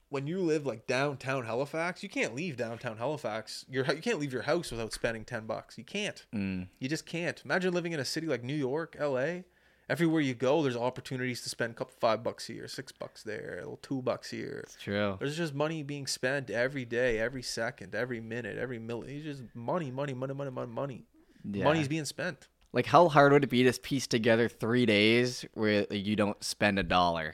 [0.09, 3.65] when you live like downtown Halifax, you can't leave downtown Halifax.
[3.69, 5.77] Your you can't leave your house without spending ten bucks.
[5.77, 6.25] You can't.
[6.33, 6.67] Mm.
[6.79, 7.41] You just can't.
[7.45, 9.45] Imagine living in a city like New York, L.A.
[9.89, 13.55] Everywhere you go, there's opportunities to spend a couple five bucks here, six bucks there,
[13.55, 14.61] a little two bucks here.
[14.63, 15.17] It's true.
[15.19, 19.15] There's just money being spent every day, every second, every minute, every million.
[19.15, 21.05] It's just money, money, money, money, money, money.
[21.43, 21.63] Yeah.
[21.63, 22.47] Money's being spent.
[22.71, 26.77] Like, how hard would it be to piece together three days where you don't spend
[26.77, 27.33] a dollar?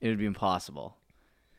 [0.00, 0.96] It would be impossible.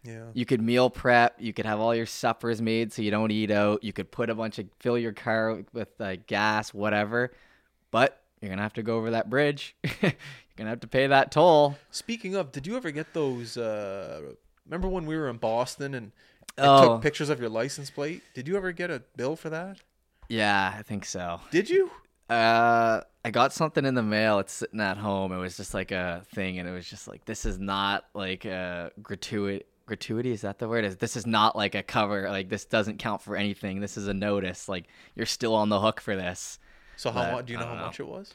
[0.06, 0.28] Yeah.
[0.34, 1.36] You could meal prep.
[1.40, 3.84] You could have all your suppers made so you don't eat out.
[3.84, 7.34] You could put a bunch of fill your car with uh, gas, whatever.
[7.92, 9.76] But you're gonna have to go over that bridge.
[10.02, 10.14] you're
[10.58, 11.78] gonna have to pay that toll.
[11.92, 13.58] Speaking of, did you ever get those?
[13.58, 14.34] Uh,
[14.66, 16.12] remember when we were in Boston and
[16.58, 16.96] Oh.
[16.96, 18.22] took pictures of your license plate?
[18.34, 19.78] Did you ever get a bill for that?
[20.28, 21.40] Yeah, I think so.
[21.52, 21.90] Did you?
[22.30, 24.40] Uh, I got something in the mail.
[24.40, 25.32] It's sitting at home.
[25.32, 28.46] It was just like a thing, and it was just like, this is not like
[28.46, 29.64] a gratuity.
[29.86, 30.86] Gratuity is that the word?
[30.86, 32.30] Is this is not like a cover?
[32.30, 33.80] Like this doesn't count for anything.
[33.80, 34.70] This is a notice.
[34.70, 36.60] Like you're still on the hook for this.
[37.00, 37.46] So how much?
[37.46, 37.86] Do you know how know.
[37.86, 38.34] much it was?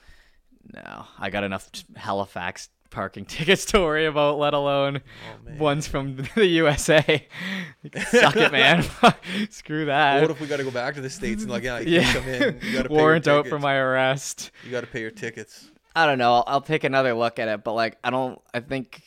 [0.72, 6.16] No, I got enough Halifax parking tickets to worry about, let alone Oh, ones from
[6.34, 7.02] the USA.
[8.08, 8.82] Suck it, man.
[9.50, 10.22] Screw that.
[10.22, 12.10] what if we got to go back to the states and like, yeah, you yeah,
[12.10, 12.60] can't come in.
[12.62, 14.50] You got to pay warrant out for my arrest.
[14.64, 15.70] You got to pay your tickets.
[15.94, 16.32] I don't know.
[16.36, 18.40] I'll, I'll take another look at it, but like I don't.
[18.54, 19.02] I think.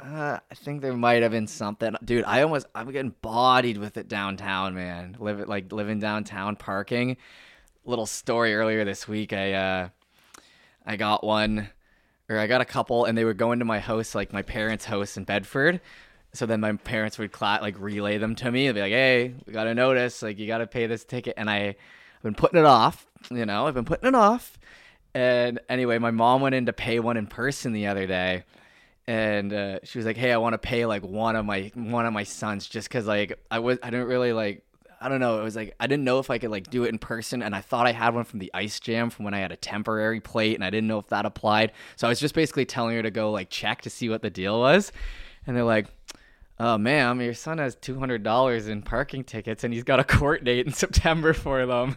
[0.00, 2.24] Uh, I think there might have been something, dude.
[2.24, 5.16] I almost I'm getting bodied with it downtown, man.
[5.18, 7.18] Live like living downtown, parking.
[7.88, 9.32] Little story earlier this week.
[9.32, 9.88] I uh,
[10.84, 11.70] I got one,
[12.28, 14.84] or I got a couple, and they were going to my house, like my parents'
[14.84, 15.80] house in Bedford.
[16.34, 18.66] So then my parents would cla like relay them to me.
[18.66, 20.20] They'd be like, "Hey, we got a notice.
[20.20, 23.06] Like you got to pay this ticket." And I, I've been putting it off.
[23.30, 24.58] You know, I've been putting it off.
[25.14, 28.44] And anyway, my mom went in to pay one in person the other day,
[29.06, 32.04] and uh, she was like, "Hey, I want to pay like one of my one
[32.04, 34.62] of my sons just because like I was I didn't really like."
[35.00, 35.40] I don't know.
[35.40, 37.54] It was like I didn't know if I could like do it in person, and
[37.54, 40.20] I thought I had one from the Ice Jam from when I had a temporary
[40.20, 41.72] plate, and I didn't know if that applied.
[41.96, 44.30] So I was just basically telling her to go like check to see what the
[44.30, 44.92] deal was,
[45.46, 45.86] and they're like,
[46.58, 50.04] "Oh, ma'am, your son has two hundred dollars in parking tickets, and he's got a
[50.04, 51.96] court date in September for them."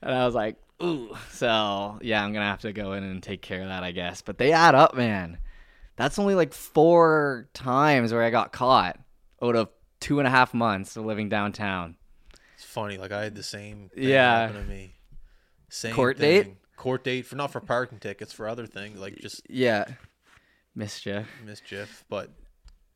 [0.00, 3.42] And I was like, "Ooh." So yeah, I'm gonna have to go in and take
[3.42, 4.22] care of that, I guess.
[4.22, 5.38] But they add up, man.
[5.96, 8.98] That's only like four times where I got caught
[9.42, 9.68] out of
[10.00, 11.96] two and a half months of living downtown.
[12.82, 12.98] Funny.
[12.98, 13.88] Like I had the same.
[13.94, 14.46] Thing Yeah.
[14.46, 14.94] Happen to me.
[15.68, 16.42] Same Court thing.
[16.42, 16.54] date?
[16.76, 19.84] Court date for not for parking tickets for other things like just Yeah,
[20.74, 21.26] mischief.
[21.44, 22.04] mischief.
[22.08, 22.30] But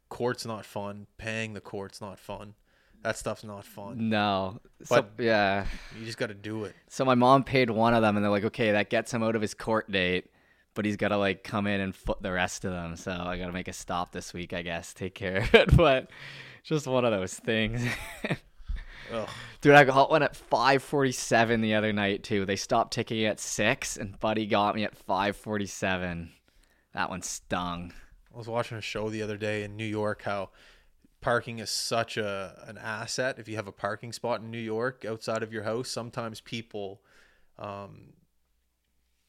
[0.08, 1.06] court's not fun.
[1.18, 2.54] Paying the court's not fun.
[3.02, 4.08] That stuff's not fun.
[4.08, 5.66] No, so, But- yeah.
[5.98, 6.76] You just got to do it.
[6.88, 9.34] So my mom paid one of them, and they're like, okay, that gets him out
[9.34, 10.30] of his court date,
[10.74, 12.94] but he's got to like come in and foot the rest of them.
[12.94, 15.76] So I got to make a stop this week, I guess, take care of it.
[15.76, 16.10] But
[16.62, 17.82] just one of those things.
[19.12, 19.28] Ugh.
[19.60, 22.44] Dude, I got one at 5:47 the other night too.
[22.46, 26.32] They stopped ticking at six, and Buddy got me at 5:47.
[26.94, 27.92] That one stung.
[28.34, 30.50] I was watching a show the other day in New York how
[31.20, 33.38] parking is such a an asset.
[33.38, 37.02] If you have a parking spot in New York outside of your house, sometimes people
[37.58, 38.14] um,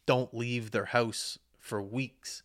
[0.06, 2.44] don't leave their house for weeks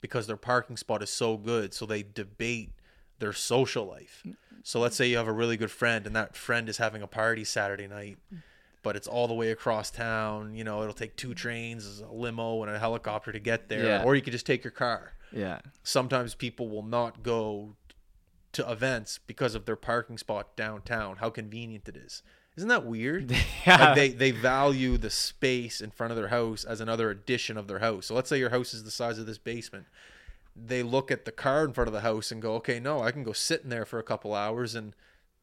[0.00, 1.72] because their parking spot is so good.
[1.72, 2.72] So they debate
[3.18, 4.22] their social life.
[4.62, 7.06] So let's say you have a really good friend and that friend is having a
[7.06, 8.18] party Saturday night.
[8.82, 10.54] but it's all the way across town.
[10.54, 11.34] You know, it'll take two mm-hmm.
[11.34, 14.02] trains, a limo, and a helicopter to get there, Yeah.
[14.02, 15.12] or you could just take your car.
[15.30, 15.60] Yeah.
[15.82, 17.76] Sometimes people will not go
[18.52, 21.16] to events because of their parking spot downtown.
[21.16, 22.22] How convenient it is.
[22.56, 23.34] Isn't that weird?
[23.64, 23.76] Yeah.
[23.84, 27.68] Like they they value the space in front of their house as another addition of
[27.68, 28.06] their house.
[28.06, 29.86] So let's say your house is the size of this basement.
[30.54, 33.10] They look at the car in front of the house and go, "Okay, no, I
[33.12, 34.94] can go sit in there for a couple hours and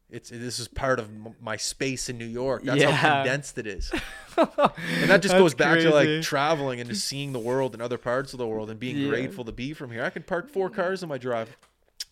[0.08, 1.08] it's this is part of
[1.40, 2.62] my space in New York.
[2.64, 3.90] That's how condensed it is."
[4.36, 7.98] And that just goes back to like traveling and just seeing the world and other
[7.98, 9.08] parts of the world and being Yeah.
[9.08, 10.04] grateful to be from here.
[10.04, 11.56] I can park four cars in my drive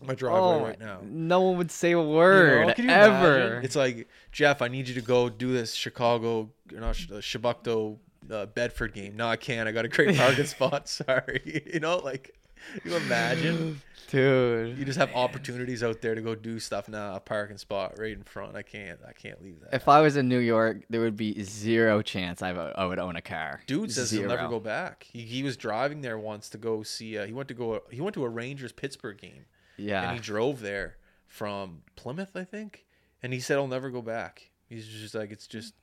[0.01, 0.99] my driveway Oh, right now.
[1.03, 3.37] no one would say a You know, word ever.
[3.41, 3.63] imagine?
[3.65, 8.45] It's like Jeff, I need you to go do this Chicago, you know, uh, uh,
[8.45, 9.17] Bedford game.
[9.17, 9.67] No, I can't.
[9.67, 10.87] I got a great parking spot.
[10.87, 11.63] Sorry.
[11.73, 12.33] You know, like
[12.83, 14.77] you imagine Dude.
[14.77, 16.89] you just have opportunities out there to go do stuff.
[16.89, 18.55] Nah, a parking spot right in front.
[18.55, 18.99] I can't.
[19.07, 19.73] I can't leave that.
[19.73, 22.99] If I was in New York, there would be zero chance I would, I would
[22.99, 23.61] own a car.
[23.67, 25.07] Dude says he'll never go back.
[25.11, 27.17] He, he was driving there once to go see.
[27.17, 27.83] Uh, he went to go.
[27.91, 29.45] He went to a Rangers Pittsburgh game.
[29.77, 30.03] Yeah.
[30.03, 32.85] and he drove there from Plymouth, I think.
[33.23, 34.49] And he said he'll never go back.
[34.67, 35.73] He's just like it's just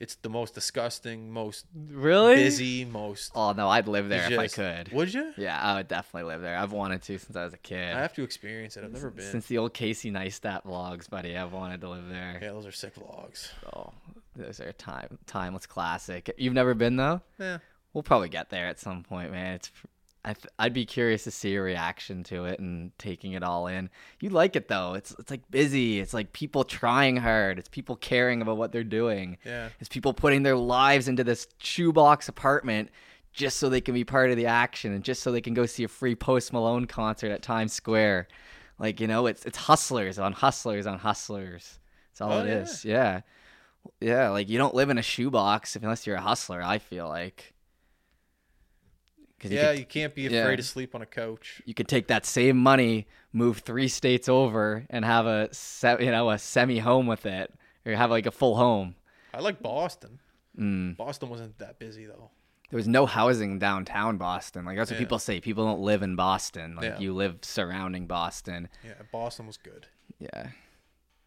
[0.00, 2.34] it's the most disgusting, most really?
[2.36, 3.32] busy, most.
[3.34, 4.92] Oh no, I'd live there it's if I could.
[4.92, 5.32] Would you?
[5.36, 6.56] Yeah, I would definitely live there.
[6.56, 7.94] I've wanted to since I was a kid.
[7.94, 8.84] I have to experience it.
[8.84, 9.30] I've never been.
[9.30, 12.38] Since the old Casey Neistat vlogs, buddy, I've wanted to live there.
[12.42, 13.50] yeah, those are sick vlogs.
[13.76, 13.92] Oh,
[14.34, 16.34] those are time timeless classic.
[16.38, 17.20] You've never been though?
[17.38, 17.58] Yeah,
[17.92, 19.54] We'll probably get there at some point, man.
[19.56, 19.70] It's
[20.24, 23.66] I th- I'd be curious to see your reaction to it and taking it all
[23.68, 23.88] in.
[24.20, 24.92] You like it though.
[24.94, 25.98] It's it's like busy.
[26.00, 27.58] It's like people trying hard.
[27.58, 29.38] It's people caring about what they're doing.
[29.46, 29.70] yeah.
[29.80, 32.90] It's people putting their lives into this shoebox apartment
[33.32, 35.64] just so they can be part of the action and just so they can go
[35.64, 38.28] see a free Post Malone concert at Times Square.
[38.78, 41.78] Like, you know, it's it's hustlers on hustlers on hustlers.
[42.12, 42.54] That's all Oh, it yeah.
[42.58, 42.84] is.
[42.84, 43.20] Yeah.
[44.00, 47.54] Yeah, like you don't live in a shoebox unless you're a hustler, I feel like.
[49.40, 50.42] Cuz Yeah, you, you can't be yeah.
[50.42, 51.62] afraid to sleep on a couch.
[51.64, 56.10] you could take that same money, move 3 states over and have a se- you
[56.10, 57.52] know, a semi home with it
[57.86, 58.94] or have like a full home.
[59.32, 60.18] I like Boston.
[60.58, 60.96] Mm.
[60.96, 62.30] Boston wasn't that busy though.
[62.70, 64.64] there was no housing downtown Boston.
[64.64, 65.04] Like that's what Yeah.
[65.06, 65.40] people say.
[65.40, 66.76] People don't live in Boston.
[66.76, 66.98] Like Yeah.
[67.00, 68.68] you live surrounding Boston.
[68.84, 69.88] Yeah, Boston was good.
[70.20, 70.50] Yeah.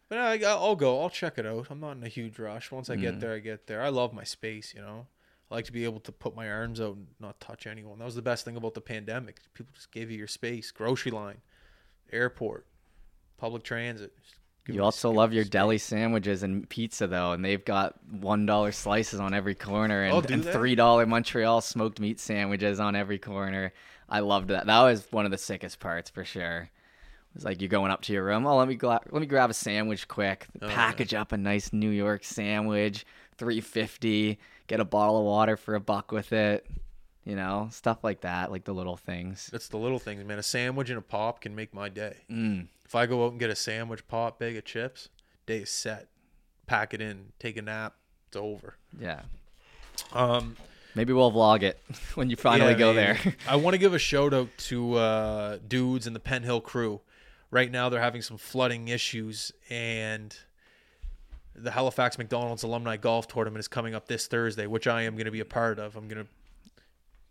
[0.08, 1.00] But I, I'll go.
[1.02, 1.66] I'll check it out.
[1.70, 2.70] I'm not in a huge rush.
[2.70, 3.00] Once I Mm.
[3.00, 3.82] get there, I get there.
[3.82, 4.72] I love my space.
[4.74, 5.06] You know,
[5.54, 8.00] I like to be able to put my arms out and not touch anyone.
[8.00, 9.38] That was the best thing about the pandemic.
[9.54, 10.72] People just gave you your space.
[10.72, 11.36] Grocery line,
[12.12, 12.66] airport,
[13.38, 14.12] public transit.
[14.66, 15.50] You also love your space.
[15.52, 20.18] deli sandwiches and pizza though, and they've got one dollar slices on every corner Oh,
[20.18, 23.72] and, do and three dollar Montreal smoked meat sandwiches on every corner.
[24.08, 24.66] I loved that.
[24.66, 26.62] That was one of the sickest parts for sure.
[26.62, 28.44] It was like you're going up to your room.
[28.46, 30.46] Oh, let me gla- let me grab a sandwich quick.
[30.60, 30.74] Oh, yeah.
[30.74, 33.04] Package up a nice New York sandwich,
[33.36, 34.38] three fifty.
[34.66, 36.66] Get a bottle of water for a buck with it.
[37.24, 39.48] You know, stuff like that, like the little things.
[39.52, 40.38] It's the little things, man.
[40.38, 42.16] A sandwich and a pop can make my day.
[42.30, 42.66] Mm.
[42.84, 45.08] If I go out and get a sandwich, pop, bag of chips,
[45.46, 46.08] day is set.
[46.66, 47.94] Pack it in, take a nap.
[48.28, 48.74] It's over.
[49.00, 49.22] Yeah.
[50.12, 50.56] Um,
[50.94, 51.80] Maybe we'll vlog it
[52.14, 53.18] when you finally Yeah, go there.
[53.48, 57.00] I want to give a shout out to uh, dudes in the Penn Hill crew.
[57.50, 60.36] Right now, they're having some flooding issues, and
[61.54, 65.26] the Halifax McDonald's Alumni Golf Tournament is coming up this Thursday, which I am going
[65.26, 65.96] to be a part of.
[65.96, 66.30] I'm going to,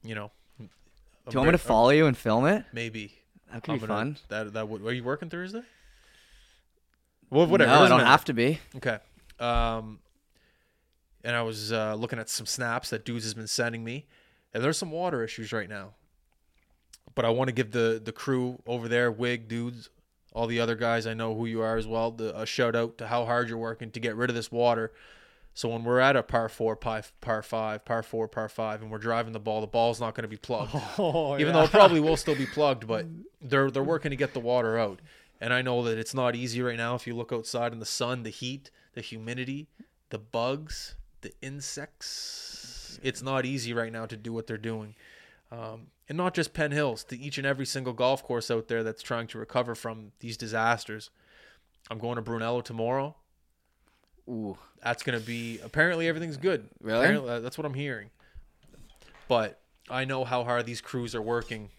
[0.08, 0.32] you know.
[0.60, 0.66] Do
[1.32, 2.66] you want me to follow you and film it?
[2.74, 3.14] Maybe.
[3.52, 4.18] That could I'm be gonna- fun.
[4.30, 4.82] That that would.
[4.82, 5.62] Are you working Thursday?
[7.30, 7.72] Well, whatever.
[7.72, 8.10] No, I don't matter.
[8.10, 8.60] have to be.
[8.76, 8.98] Okay.
[9.40, 10.00] Um,
[11.24, 14.06] and I was uh, looking at some snaps that dudes has been sending me,
[14.54, 15.92] and there's some water issues right now.
[17.16, 19.90] But I want to give the the crew over there, Wig dudes,
[20.34, 22.98] all the other guys I know who you are as well, the, a shout out
[22.98, 24.92] to how hard you're working to get rid of this water.
[25.56, 28.90] So when we're at a par four, par, par five, par four, par five, and
[28.90, 30.74] we're driving the ball, the ball's not going to be plugged.
[30.98, 33.06] Oh, Even though it probably will still be plugged, but
[33.40, 35.00] they're they're working to get the water out.
[35.40, 36.96] And I know that it's not easy right now.
[36.96, 39.68] If you look outside in the sun, the heat, the humidity,
[40.10, 44.96] the bugs, the insects, it's not easy right now to do what they're doing.
[45.54, 48.84] Um, and not just Penn Hills, to each and every single golf course out there
[48.84, 51.12] that's trying to recover from these disasters.
[51.92, 53.16] I'm going to Brunello tomorrow.
[54.28, 54.58] Ooh.
[54.84, 56.70] That's going to be apparently everything's good.
[56.82, 57.00] Really?
[57.00, 58.10] Apparently, uh, that's what I'm hearing.
[59.28, 61.70] But I know how hard these crews are working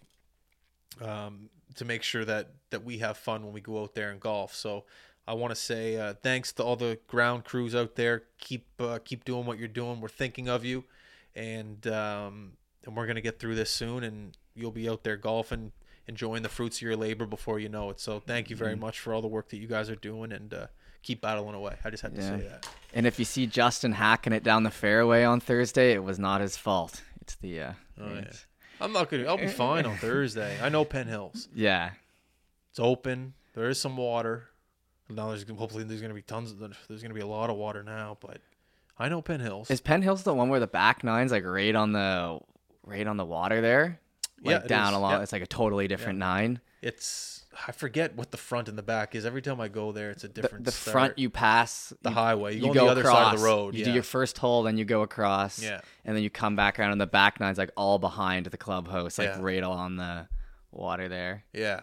[1.01, 4.19] um, to make sure that that we have fun when we go out there and
[4.19, 4.55] golf.
[4.55, 4.85] So
[5.27, 8.23] I want to say uh, thanks to all the ground crews out there.
[8.39, 10.01] Keep uh, keep doing what you're doing.
[10.01, 10.83] We're thinking of you,
[11.35, 12.53] and um,
[12.85, 14.03] and we're gonna get through this soon.
[14.03, 15.71] And you'll be out there golfing
[16.07, 17.99] enjoying the fruits of your labor before you know it.
[17.99, 18.81] So thank you very Mm-hmm.
[18.81, 20.67] much for all the work that you guys are doing and uh,
[21.01, 21.77] keep battling away.
[21.83, 22.67] I just had to say that.
[22.93, 26.41] And if you see Justin hacking it down the fairway on Thursday, it was not
[26.41, 27.01] his fault.
[27.21, 28.23] It's the uh, Oh, yeah.
[28.79, 29.23] I'm not gonna.
[29.25, 30.57] I'll be fine on Thursday.
[30.61, 31.47] I know Penn Hills.
[31.55, 31.91] yeah.
[32.69, 33.33] It's open.
[33.53, 34.49] There is some water.
[35.09, 36.51] Now there's hopefully there's gonna be tons.
[36.51, 38.39] Of, there's gonna be a lot of water now, but
[38.99, 39.71] I know Penn Hills.
[39.71, 42.39] Is Penn Hills the one where the back nine's like right on the
[42.85, 43.99] right on the water there?
[44.43, 44.97] Like Yeah, down is.
[44.97, 45.11] along.
[45.11, 45.21] Yeah.
[45.21, 46.59] It's like a totally different nine.
[46.81, 49.25] It's I forget what the front and the back is.
[49.25, 50.65] Every time I go there, it's a different.
[50.65, 50.91] the start.
[50.91, 52.55] front you pass the you, highway.
[52.55, 53.15] You, you go, go the other across.
[53.15, 53.73] side of the road.
[53.73, 53.85] You yeah.
[53.85, 55.63] do your first hole, then you go across.
[55.63, 55.81] Yeah.
[56.03, 59.17] And then you come back around, and the back nine's like all behind the clubhouse,
[59.17, 60.27] like right along the
[60.71, 61.45] water there.
[61.53, 61.81] yeah.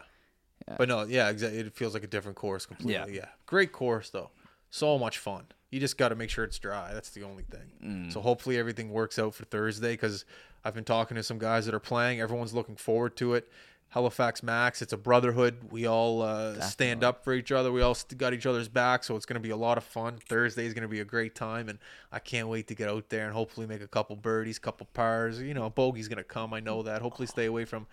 [0.78, 1.58] But no, yeah, exactly.
[1.58, 3.14] It feels like a different course completely.
[3.14, 3.22] Yeah.
[3.22, 3.28] Yeah.
[3.46, 4.30] Great course though.
[4.70, 5.46] So much fun.
[5.70, 6.92] You just got to make sure it's dry.
[6.94, 7.72] That's the only thing.
[7.84, 8.12] Mm.
[8.12, 10.24] So hopefully everything works out for Thursday because
[10.64, 12.20] I've been talking to some guys that are playing.
[12.20, 13.48] Everyone's looking forward to it.
[13.92, 15.70] Halifax Macs, it's a brotherhood.
[15.70, 17.70] We all uh, stand up for each other.
[17.70, 20.16] We all got each other's back, so it's going to be a lot of fun.
[20.16, 21.78] Thursday is going to be a great time, and
[22.10, 25.42] I can't wait to get out there and hopefully make a couple birdies, couple pars.
[25.42, 26.54] You know, bogey's going to come.
[26.54, 27.02] I know that.
[27.02, 27.86] Hopefully, stay away from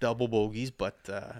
[0.00, 1.34] double bogeys, but uh,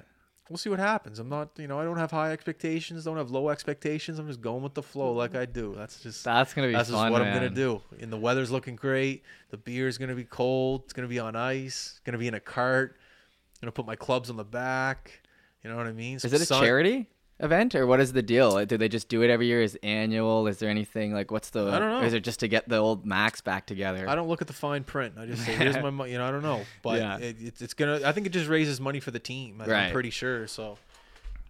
[0.48, 1.18] we'll see what happens.
[1.18, 4.18] I'm not, you know, I don't have high expectations, don't have low expectations.
[4.18, 5.74] I'm just going with the flow like I do.
[5.76, 7.28] That's just That's gonna be that's just what man.
[7.28, 7.80] I'm gonna do.
[8.00, 9.22] And the weather's looking great.
[9.50, 10.82] The beer's gonna be cold.
[10.84, 11.92] It's gonna be on ice.
[11.92, 12.96] It's gonna be in a cart.
[12.96, 15.20] I'm gonna put my clubs on the back.
[15.62, 16.16] You know what I mean?
[16.16, 17.08] Is it a sun- charity
[17.40, 18.64] event or what is the deal?
[18.64, 19.62] Do they just do it every year?
[19.62, 20.46] Is annual?
[20.46, 21.66] Is there anything like what's the?
[21.70, 22.06] I don't know.
[22.06, 24.08] Is it just to get the old Macs back together?
[24.08, 25.14] I don't look at the fine print.
[25.18, 27.18] I just say, "Here's my money." You know, I don't know, but Yeah.
[27.18, 28.00] it, it's, it's gonna.
[28.04, 29.60] I think it just raises money for the team.
[29.60, 30.46] I'm pretty sure.
[30.46, 30.78] So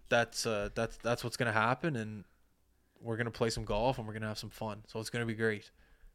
[0.09, 2.24] that's uh, that's that's what's gonna happen, and
[3.01, 4.82] we're gonna play some golf and we're gonna have some fun.
[4.87, 5.70] So it's gonna be great.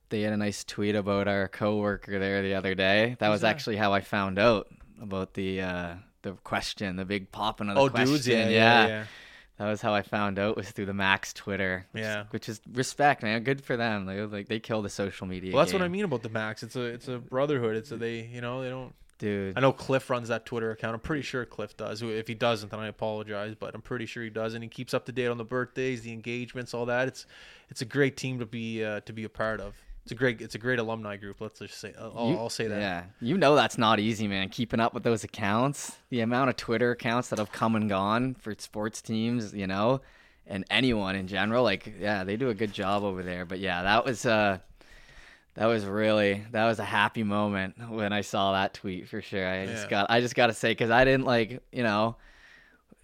[0.09, 3.15] They had a nice tweet about our coworker there the other day.
[3.19, 3.49] That was that?
[3.49, 4.67] actually how I found out
[4.99, 5.93] about the uh,
[6.23, 8.07] the question, the big popping of the Oh, question.
[8.13, 9.03] dudes, yeah, yeah, yeah.
[9.59, 11.85] That was how I found out was through the Macs Twitter.
[11.91, 12.23] which Yeah.
[12.31, 13.43] which is respect, man.
[13.43, 14.05] Good for them.
[14.05, 15.53] They like they kill the social media.
[15.53, 16.63] Well, that's what I mean about the Macs.
[16.63, 17.75] It's a it's a brotherhood.
[17.75, 18.21] It's a they.
[18.21, 18.93] You know, they don't.
[19.17, 19.57] dude.
[19.57, 20.93] I know Cliff runs that Twitter account.
[20.93, 22.01] I'm pretty sure Cliff does.
[22.01, 24.93] If he doesn't, then I apologize, but I'm pretty sure he does, and he keeps
[24.93, 27.09] up to date on the birthdays, the engagements, all that.
[27.09, 27.25] It's
[27.69, 29.75] it's a great team to be uh, to be a part of.
[30.09, 31.39] It's a great it's a great alumni group.
[31.39, 32.79] Let's just say I'll, You- I'll say that.
[32.81, 34.49] Yeah, you know that's not easy, man.
[34.49, 38.33] Keeping up with those accounts, the amount of Twitter accounts that have come and gone
[38.33, 40.01] for sports teams, you know,
[40.47, 41.63] and anyone in general.
[41.63, 43.45] Like, yeah, they do a good job over there.
[43.45, 44.57] But yeah, that was uh,
[45.53, 49.47] that was really that was a happy moment when I saw that tweet for sure.
[49.47, 49.65] I Yeah.
[49.67, 52.15] just got I just got to say because I didn't like you know.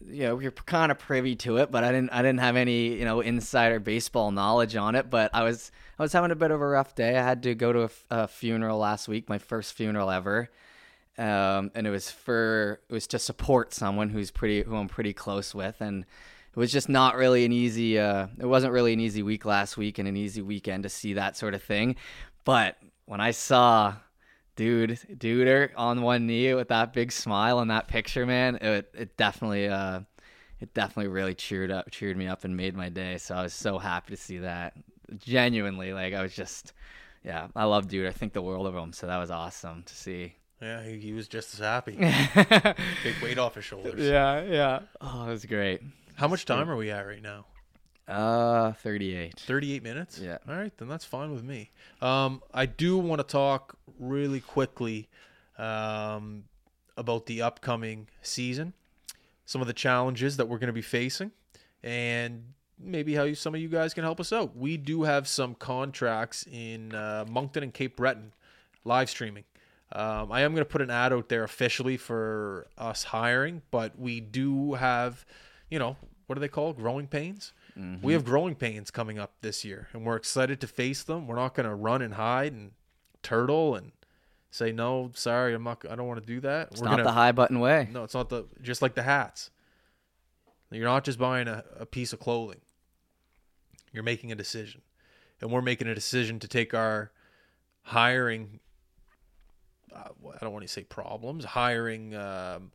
[0.02, 2.10] You know, are kind of privy to it, but I didn't.
[2.12, 5.10] I didn't have any, you know, insider baseball knowledge on it.
[5.10, 7.18] But I was, I was having a bit of a rough day.
[7.18, 10.50] I had to go to a funeral last week, my first funeral ever,
[11.18, 15.14] um, and it was for it was to support someone who's pretty, who I'm pretty
[15.14, 17.98] close with, and it was just not really an easy.
[17.98, 21.14] Uh, it wasn't really an easy week last week and an easy weekend to see
[21.14, 21.96] that sort of thing.
[22.44, 23.96] But when I saw
[24.56, 29.18] dude duder on one knee with that big smile in that picture man it, it
[29.18, 30.00] definitely uh
[30.62, 33.54] it definitely really cheered up cheered me up and made my day so i was
[33.54, 34.74] so happy to see that
[35.18, 36.74] genuinely like i was just
[37.24, 39.94] yeah i love dude i think the world of him so that was awesome to
[39.96, 41.98] see Yeah, he, he was just as happy.
[43.04, 44.00] Big weight off his shoulders.
[44.00, 45.82] Yeah, yeah oh it was great
[46.16, 47.46] How much time are we at right now?
[48.08, 50.20] Uh 38 38 minutes?
[50.20, 50.38] Yeah.
[50.48, 51.72] All right, then that's fine with me.
[52.02, 55.10] Um, I do want to talk really quickly
[55.58, 56.44] um,
[56.98, 58.74] about the upcoming season,
[59.46, 61.32] some of the challenges that we're going to be facing,
[61.84, 62.44] and
[62.80, 64.56] maybe how you, some of you guys can help us out.
[64.56, 68.34] We do have some contracts in uh, Moncton and Cape Breton
[68.84, 69.44] live streaming.
[69.92, 73.98] Um, I am going to put an ad out there officially for us hiring, but
[73.98, 75.26] we do have,
[75.70, 75.96] you know,
[76.28, 77.54] what do they call growing pains?
[78.02, 81.28] We have growing pains coming up this year, and we're excited to face them.
[81.28, 82.72] We're not going to run and hide and
[83.22, 83.92] turtle and
[84.50, 85.86] say no, sorry, I'm not.
[85.90, 86.70] I don't want to do that.
[86.72, 89.04] it's we're not gonna, the high button way no, it's not the just like the
[89.04, 89.50] hats.
[90.72, 92.60] You're not just buying a, a piece of clothing.
[93.94, 94.82] You're making a decision.
[95.42, 97.12] And we're making a decision to take our
[97.84, 98.60] hiring
[99.96, 102.72] uh, I don't want to say problems, hiring um,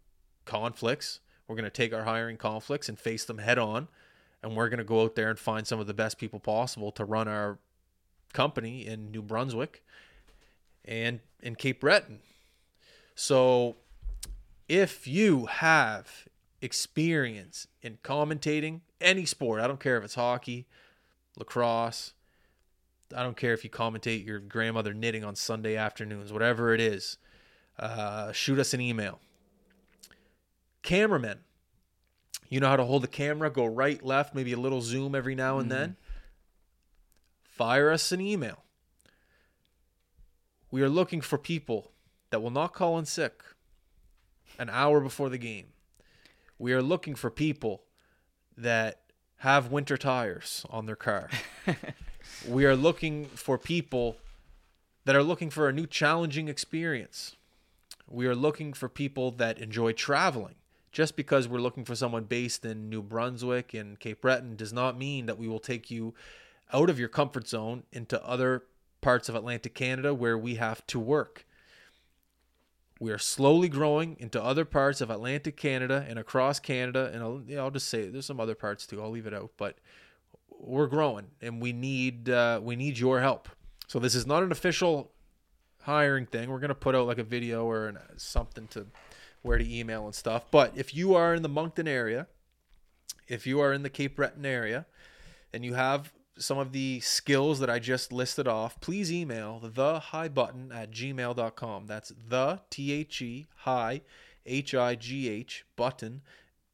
[0.46, 1.20] conflicts.
[1.46, 3.88] We're going to take our hiring conflicts and face them head on.
[4.42, 6.92] And we're going to go out there and find some of the best people possible
[6.92, 7.58] to run our
[8.32, 9.82] company in New Brunswick
[10.84, 12.20] and in Cape Breton.
[13.14, 13.76] So
[14.68, 16.26] if you have
[16.62, 20.66] experience in commentating any sport, I don't care if it's hockey,
[21.36, 22.14] lacrosse,
[23.14, 27.18] I don't care if you commentate your grandmother knitting on Sunday afternoons, whatever it is,
[27.78, 29.18] uh, shoot us an email.
[30.82, 31.40] Cameramen.
[32.48, 35.34] You know how to hold the camera, go right, left, maybe a little zoom every
[35.34, 35.96] now and then.
[37.42, 38.64] Fire us an email.
[40.70, 41.92] We are looking for people
[42.30, 43.42] that will not call in sick
[44.58, 45.66] an hour before the game.
[46.58, 47.82] We are looking for people
[48.56, 49.00] that
[49.38, 51.30] have winter tires on their car.
[52.48, 54.16] we are looking for people
[55.04, 57.36] that are looking for a new challenging experience.
[58.08, 60.56] We are looking for people that enjoy traveling.
[60.92, 64.98] Just because we're looking for someone based in New Brunswick and Cape Breton does not
[64.98, 66.14] mean that we will take you
[66.72, 68.64] out of your comfort zone into other
[69.00, 71.46] parts of Atlantic Canada where we have to work.
[72.98, 77.42] We are slowly growing into other parts of Atlantic Canada and across Canada, and I'll,
[77.46, 79.00] yeah, I'll just say there's some other parts too.
[79.02, 79.78] I'll leave it out, but
[80.50, 83.48] we're growing, and we need uh, we need your help.
[83.86, 85.12] So this is not an official
[85.80, 86.50] hiring thing.
[86.50, 88.86] We're gonna put out like a video or an, something to
[89.42, 90.44] where to email and stuff.
[90.50, 92.26] But if you are in the Moncton area,
[93.28, 94.86] if you are in the Cape Breton area,
[95.52, 100.00] and you have some of the skills that I just listed off, please email the
[100.00, 101.86] high button at gmail.com.
[101.86, 104.02] That's the T H E high
[104.46, 106.22] H I G H button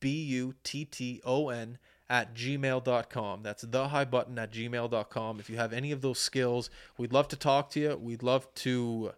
[0.00, 3.42] B U T T O N at gmail.com.
[3.42, 5.40] That's the high button at gmail.com.
[5.40, 7.96] If you have any of those skills, we'd love to talk to you.
[7.96, 9.12] We'd love to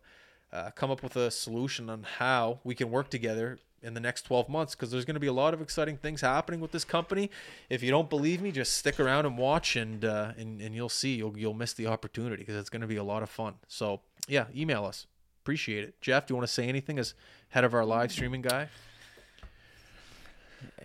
[0.52, 4.22] uh, come up with a solution on how we can work together in the next
[4.22, 6.84] 12 months because there's going to be a lot of exciting things happening with this
[6.84, 7.30] company.
[7.70, 10.88] If you don't believe me, just stick around and watch, and uh, and, and you'll
[10.88, 13.54] see you'll you'll miss the opportunity because it's going to be a lot of fun.
[13.68, 15.06] So yeah, email us.
[15.42, 16.00] Appreciate it.
[16.00, 17.14] Jeff, do you want to say anything as
[17.50, 18.68] head of our live streaming guy?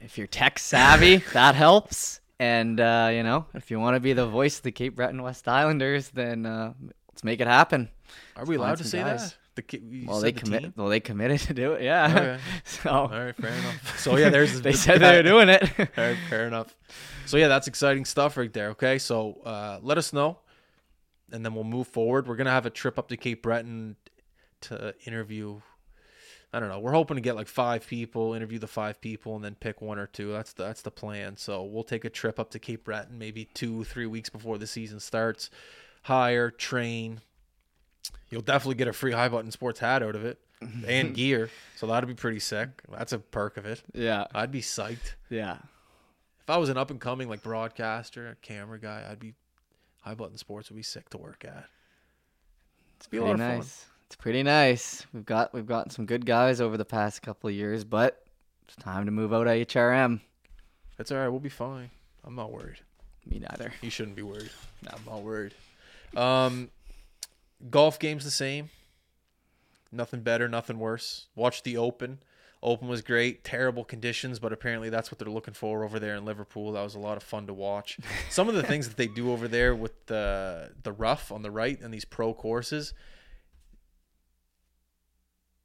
[0.03, 2.19] If you're tech savvy, that helps.
[2.39, 5.21] And uh, you know, if you want to be the voice of the Cape Breton
[5.21, 6.73] West Islanders, then uh,
[7.07, 7.89] let's make it happen.
[8.35, 9.31] Are we allowed to say guys.
[9.31, 9.37] that?
[9.55, 10.73] The, Well, they the commit.
[10.75, 11.83] Well, they committed to do it.
[11.83, 12.11] Yeah.
[12.11, 12.39] Okay.
[12.63, 13.99] so All right, fair enough.
[13.99, 15.61] So yeah, there's they said they were doing it.
[15.79, 16.75] All right, fair enough.
[17.25, 18.69] So yeah, that's exciting stuff right there.
[18.69, 20.39] Okay, so uh, let us know,
[21.31, 22.27] and then we'll move forward.
[22.27, 23.95] We're gonna have a trip up to Cape Breton
[24.61, 25.61] to interview.
[26.51, 26.79] I don't know.
[26.79, 29.97] We're hoping to get like five people, interview the five people, and then pick one
[29.97, 30.31] or two.
[30.31, 31.35] That's the, that's the plan.
[31.35, 34.67] So we'll take a trip up to Cape Breton, maybe two, three weeks before the
[34.67, 35.49] season starts.
[36.03, 37.21] Hire, train.
[38.29, 40.39] You'll definitely get a free High Button Sports hat out of it
[40.87, 41.49] and gear.
[41.75, 42.69] So that'd be pretty sick.
[42.91, 43.81] That's a perk of it.
[43.93, 44.25] yeah.
[44.33, 45.13] I'd be psyched.
[45.29, 45.57] Yeah.
[46.41, 49.33] If I was an up and coming like broadcaster, camera guy, I'd be
[50.01, 51.65] high button sports would be sick to work at.
[52.97, 53.57] It's be a lot Pretty of fun.
[53.59, 53.85] nice.
[54.07, 55.05] It's pretty nice.
[55.13, 58.23] We've got we've gotten some good guys over the past couple of years, but
[58.67, 60.19] it's time to move out of HRM.
[60.97, 61.29] That's all right.
[61.29, 61.89] We'll be fine.
[62.25, 62.79] I'm not worried.
[63.25, 63.73] Me neither.
[63.81, 64.49] You shouldn't be worried.
[64.91, 65.53] I'm not worried.
[66.15, 66.69] Um,
[67.69, 68.69] golf game's the same.
[69.91, 71.27] Nothing better, nothing worse.
[71.35, 72.19] Watch the Open.
[72.63, 73.43] Open was great.
[73.43, 76.71] Terrible conditions, but apparently that's what they're looking for over there in Liverpool.
[76.71, 77.99] That was a lot of fun to watch.
[78.29, 81.51] Some of the things that they do over there with the the rough on the
[81.51, 82.93] right and these pro courses,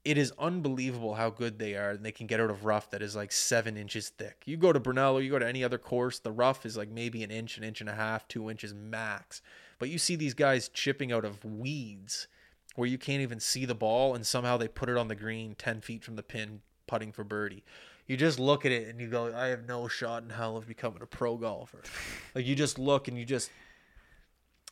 [0.05, 3.01] it is unbelievable how good they are and they can get out of rough that
[3.01, 4.43] is like seven inches thick.
[4.45, 7.23] You go to Brunello, you go to any other course, the rough is like maybe
[7.23, 9.41] an inch, an inch and a half, two inches max.
[9.79, 12.27] But you see these guys chipping out of weeds
[12.75, 15.55] where you can't even see the ball and somehow they put it on the green
[15.57, 17.65] 10 feet from the pin putting for birdie.
[18.07, 20.67] You just look at it and you go, I have no shot in hell of
[20.67, 21.83] becoming a pro golfer.
[22.35, 23.51] like you just look and you just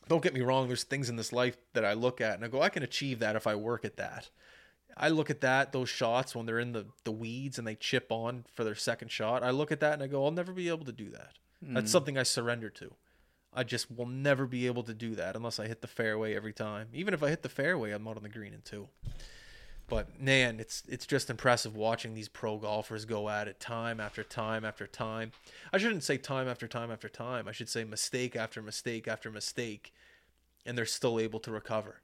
[0.08, 2.48] don't get me wrong, there's things in this life that I look at and I
[2.48, 4.30] go, I can achieve that if I work at that.
[4.96, 8.06] I look at that, those shots when they're in the, the weeds and they chip
[8.10, 9.42] on for their second shot.
[9.42, 11.32] I look at that and I go, I'll never be able to do that.
[11.60, 11.92] That's mm.
[11.92, 12.94] something I surrender to.
[13.56, 16.52] I just will never be able to do that unless I hit the fairway every
[16.52, 16.88] time.
[16.92, 18.88] Even if I hit the fairway, I'm not on the green in two.
[19.88, 24.22] But man, it's it's just impressive watching these pro golfers go at it time after
[24.22, 25.32] time after time.
[25.72, 27.48] I shouldn't say time after time after time.
[27.48, 29.94] I should say mistake after mistake after mistake,
[30.66, 32.02] and they're still able to recover.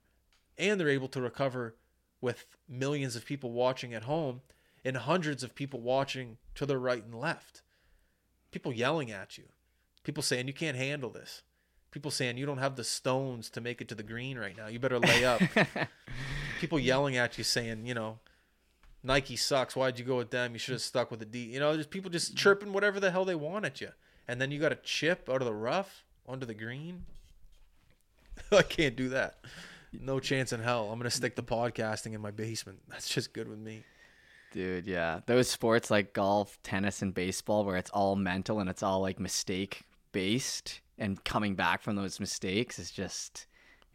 [0.56, 1.74] And they're able to recover
[2.20, 4.40] with millions of people watching at home
[4.84, 7.62] and hundreds of people watching to the right and left.
[8.52, 9.44] People yelling at you.
[10.04, 11.42] People saying you can't handle this.
[11.90, 14.66] People saying you don't have the stones to make it to the green right now.
[14.66, 15.42] You better lay up.
[16.60, 18.18] People yelling at you saying, you know,
[19.02, 19.76] Nike sucks.
[19.76, 20.52] Why'd you go with them?
[20.52, 21.40] You should have stuck with the D.
[21.40, 22.36] You know, just people just mm-hmm.
[22.36, 23.90] chirping whatever the hell they want at you.
[24.28, 27.04] And then you got a chip out of the rough onto the green.
[28.52, 29.40] I can't do that.
[29.92, 30.90] No chance in hell.
[30.90, 32.78] I'm gonna stick to podcasting in my basement.
[32.88, 33.82] That's just good with me.
[34.52, 35.20] Dude, yeah.
[35.26, 39.18] Those sports like golf, tennis, and baseball where it's all mental and it's all like
[39.18, 39.82] mistake
[40.12, 43.46] based and coming back from those mistakes is just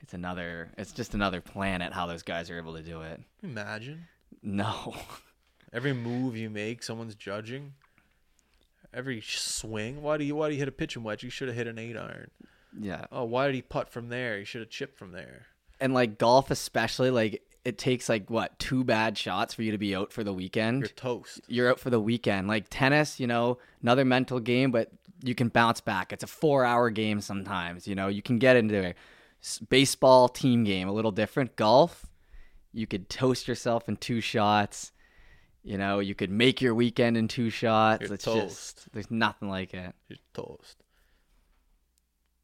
[0.02, 3.22] it's another it's just another planet how those guys are able to do it.
[3.44, 4.08] Imagine.
[4.42, 4.96] No.
[5.74, 7.74] Every move you make, someone's judging.
[8.94, 10.02] Every swing.
[10.02, 11.24] Why do you why do you hit a pitching wedge?
[11.24, 12.32] You should have hit an eight iron.
[12.80, 13.06] Yeah.
[13.12, 14.40] Oh, why did he putt from there?
[14.40, 15.48] He should have chipped from there.
[15.80, 19.78] And like golf, especially, like it takes like what two bad shots for you to
[19.78, 20.80] be out for the weekend.
[20.82, 21.42] You're toast.
[21.48, 22.48] You're out for the weekend.
[22.48, 24.92] Like tennis, you know, another mental game, but
[25.24, 26.14] you can bounce back.
[26.14, 27.88] It's a four-hour game sometimes.
[27.88, 28.96] You know, you can get into a
[29.70, 31.56] Baseball team game, a little different.
[31.56, 32.06] Golf,
[32.74, 34.92] you could toast yourself in two shots.
[35.64, 38.02] You know, you could make your weekend in two shots.
[38.02, 38.76] You're it's toast.
[38.78, 39.94] just there's nothing like it.
[40.08, 40.84] You're toast.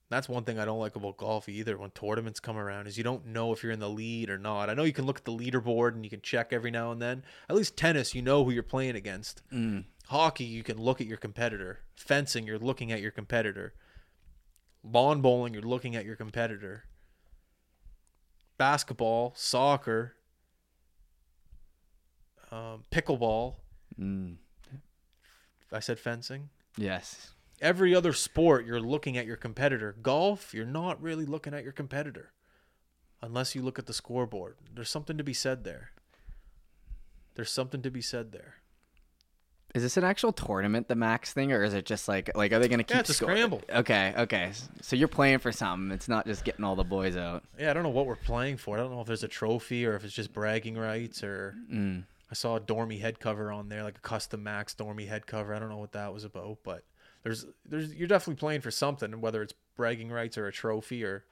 [0.09, 1.77] That's one thing I don't like about golf either.
[1.77, 4.69] When tournaments come around, is you don't know if you're in the lead or not.
[4.69, 7.01] I know you can look at the leaderboard and you can check every now and
[7.01, 7.23] then.
[7.49, 9.41] At least tennis, you know who you're playing against.
[9.51, 9.85] Mm.
[10.07, 11.79] Hockey, you can look at your competitor.
[11.95, 13.73] Fencing, you're looking at your competitor.
[14.83, 16.85] Lawn bowling, you're looking at your competitor.
[18.57, 20.15] Basketball, soccer,
[22.51, 23.55] um, pickleball.
[23.99, 24.35] Mm.
[25.71, 26.49] I said fencing.
[26.77, 27.31] Yes.
[27.61, 31.71] every other sport you're looking at your competitor golf you're not really looking at your
[31.71, 32.33] competitor
[33.21, 35.91] unless you look at the scoreboard there's something to be said there
[37.35, 38.55] there's something to be said there
[39.73, 42.59] Is this an actual tournament, the Macs thing, or is it just like like are
[42.59, 44.51] they gonna keep yeah it's a scramble Okay, okay.
[44.81, 45.91] So you're playing for something.
[45.91, 47.43] It's not just getting all the boys out.
[47.59, 49.85] yeah i don't know what we're playing for i don't know if there's a trophy
[49.87, 52.03] or if it's just bragging rights or Mm.
[52.29, 55.55] i saw a Dormie head cover on there like a custom Macs Dormie head cover
[55.55, 56.83] i don't know what that was about but
[57.23, 61.23] there's there's you're definitely playing for something whether it's bragging rights or a trophy or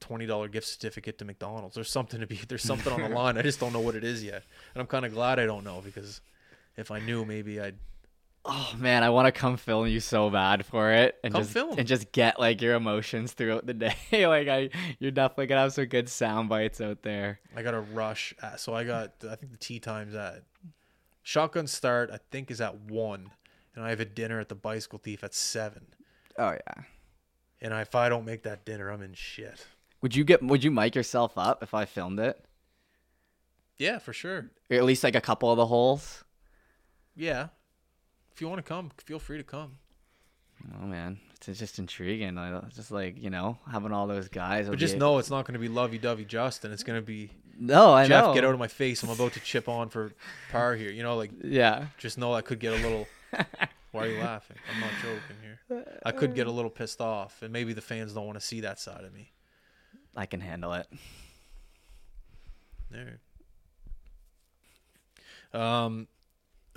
[0.00, 1.74] $20 gift certificate to McDonald's.
[1.74, 3.36] There's something to be there's something on the line.
[3.36, 4.44] I just don't know what it is yet.
[4.74, 6.20] And I'm kind of glad I don't know because
[6.78, 7.76] if I knew maybe I'd
[8.50, 11.52] Oh man, I want to come film you so bad for it and Come just
[11.52, 11.78] film.
[11.78, 13.74] and just get like your emotions throughout the
[14.10, 14.26] day.
[14.26, 17.40] like I, you're definitely gonna have some good sound bites out there.
[17.54, 18.32] I got to rush.
[18.40, 20.44] At, so I got I think the tee time's at
[21.22, 23.30] shotgun start I think is at 1
[23.74, 25.84] and I have a dinner at the bicycle thief at 7.
[26.38, 26.82] Oh yeah.
[27.60, 29.66] And if I don't make that dinner, I'm in shit.
[30.00, 30.42] Would you get?
[30.42, 32.42] Would you mic yourself up if I filmed it?
[33.78, 34.50] Yeah, for sure.
[34.70, 36.24] Or at least like a couple of the holes.
[37.18, 37.48] Yeah.
[38.32, 39.72] If you want to come, feel free to come.
[40.80, 42.38] Oh man, it's just intriguing.
[42.38, 44.68] I it's just like you know having all those guys.
[44.68, 46.72] But just be- know it's not going to be lovey-dovey Justin.
[46.72, 48.34] It's going to be No, I Jeff, know.
[48.34, 49.02] get out of my face.
[49.02, 50.12] I'm about to chip on for
[50.50, 50.90] par here.
[50.90, 51.86] You know, like Yeah.
[51.98, 53.06] just know I could get a little.
[53.92, 54.56] Why are you laughing?
[54.74, 56.00] I'm not joking here.
[56.04, 58.60] I could get a little pissed off, and maybe the fans don't want to see
[58.60, 59.32] that side of me.
[60.16, 60.86] I can handle it.
[62.90, 63.20] There.
[65.54, 66.06] Um,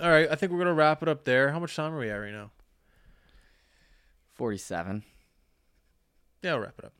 [0.02, 0.28] all right.
[0.30, 1.50] I think we're gonna wrap it up there.
[1.50, 2.50] How much time are we at right now?
[4.34, 5.04] Forty-seven.
[6.42, 6.92] Yeah, I'll wrap it up.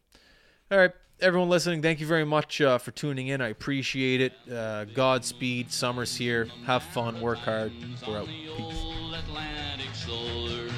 [0.70, 3.40] All right, everyone listening, thank you very much uh, for tuning in.
[3.40, 4.32] I appreciate it.
[4.50, 5.70] Uh, Godspeed.
[5.72, 6.46] Summer's here.
[6.64, 7.20] Have fun.
[7.20, 7.72] Work hard.
[8.06, 8.26] We're out.
[8.26, 8.48] Peace.
[8.58, 10.68] old Atlantic shore.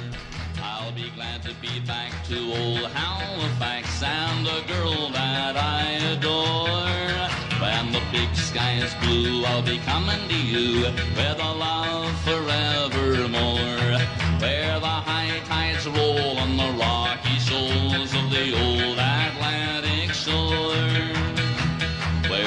[0.61, 7.04] I'll be glad to be back to old Halifax and the girl that I adore.
[7.59, 13.99] When the big sky is blue, I'll be coming to you with a love forevermore.
[14.41, 17.34] Where the high tides roll on the rocky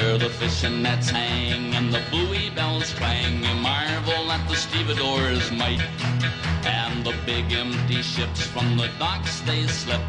[0.08, 3.44] where the fishing nets hang and the buoy bells clang.
[3.44, 5.82] You marvel at the stevedores' might.
[6.64, 10.00] And the big empty ships from the docks they slip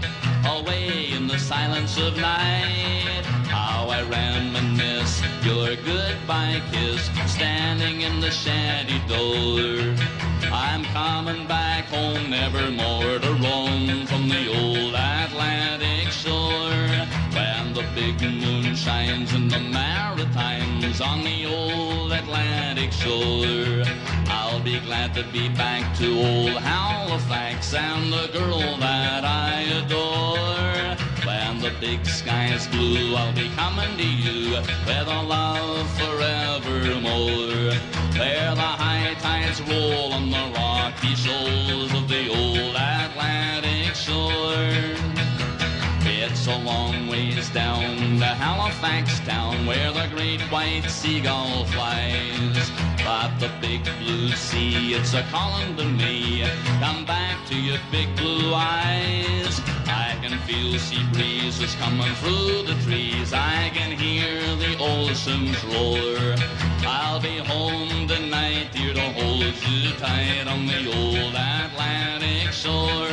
[0.46, 3.26] away in the silence of night.
[3.56, 9.96] How I reminisce your goodbye kiss standing in the shanty door.
[10.50, 17.19] I'm coming back home nevermore to roam from the old Atlantic shore.
[17.80, 23.86] The big moon shines in the Maritimes on the old Atlantic shore,
[24.28, 30.98] I'll be glad to be back to old Halifax and the girl that I adore.
[31.26, 37.80] When the big sky's blue, I'll be coming to you with a love forevermore.
[38.20, 45.19] Where the high tides roll on the rocky shoals of the old Atlantic shore.
[46.30, 52.72] It's a long ways down to Halifax town where the great white seagull flies.
[53.04, 56.46] But the big blue sea, it's a calling to me.
[56.80, 59.60] Come back to your big blue eyes.
[59.88, 63.34] I can feel sea breezes coming through the trees.
[63.34, 66.69] I can hear the oceans roar.
[66.86, 73.08] I'll be home tonight, dear, to hold you tight on the old Atlantic shore.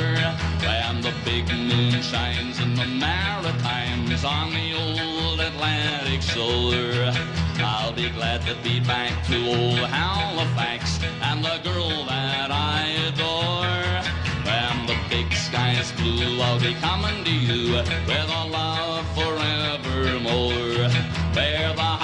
[0.60, 7.12] When the big moon shines in the Maritimes on the old Atlantic shore.
[7.58, 14.02] I'll be glad to be back to old Halifax and the girl that I adore.
[14.44, 20.90] When the big sky is blue, I'll be coming to you with a love forevermore.
[21.34, 21.95] Where the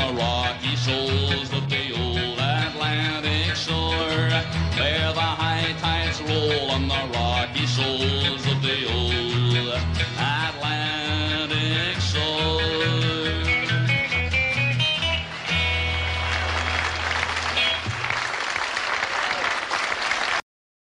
[0.00, 4.30] the rocky shoals of the old Atlantic shore,
[4.78, 8.46] where the high tides roll on the rocky shoals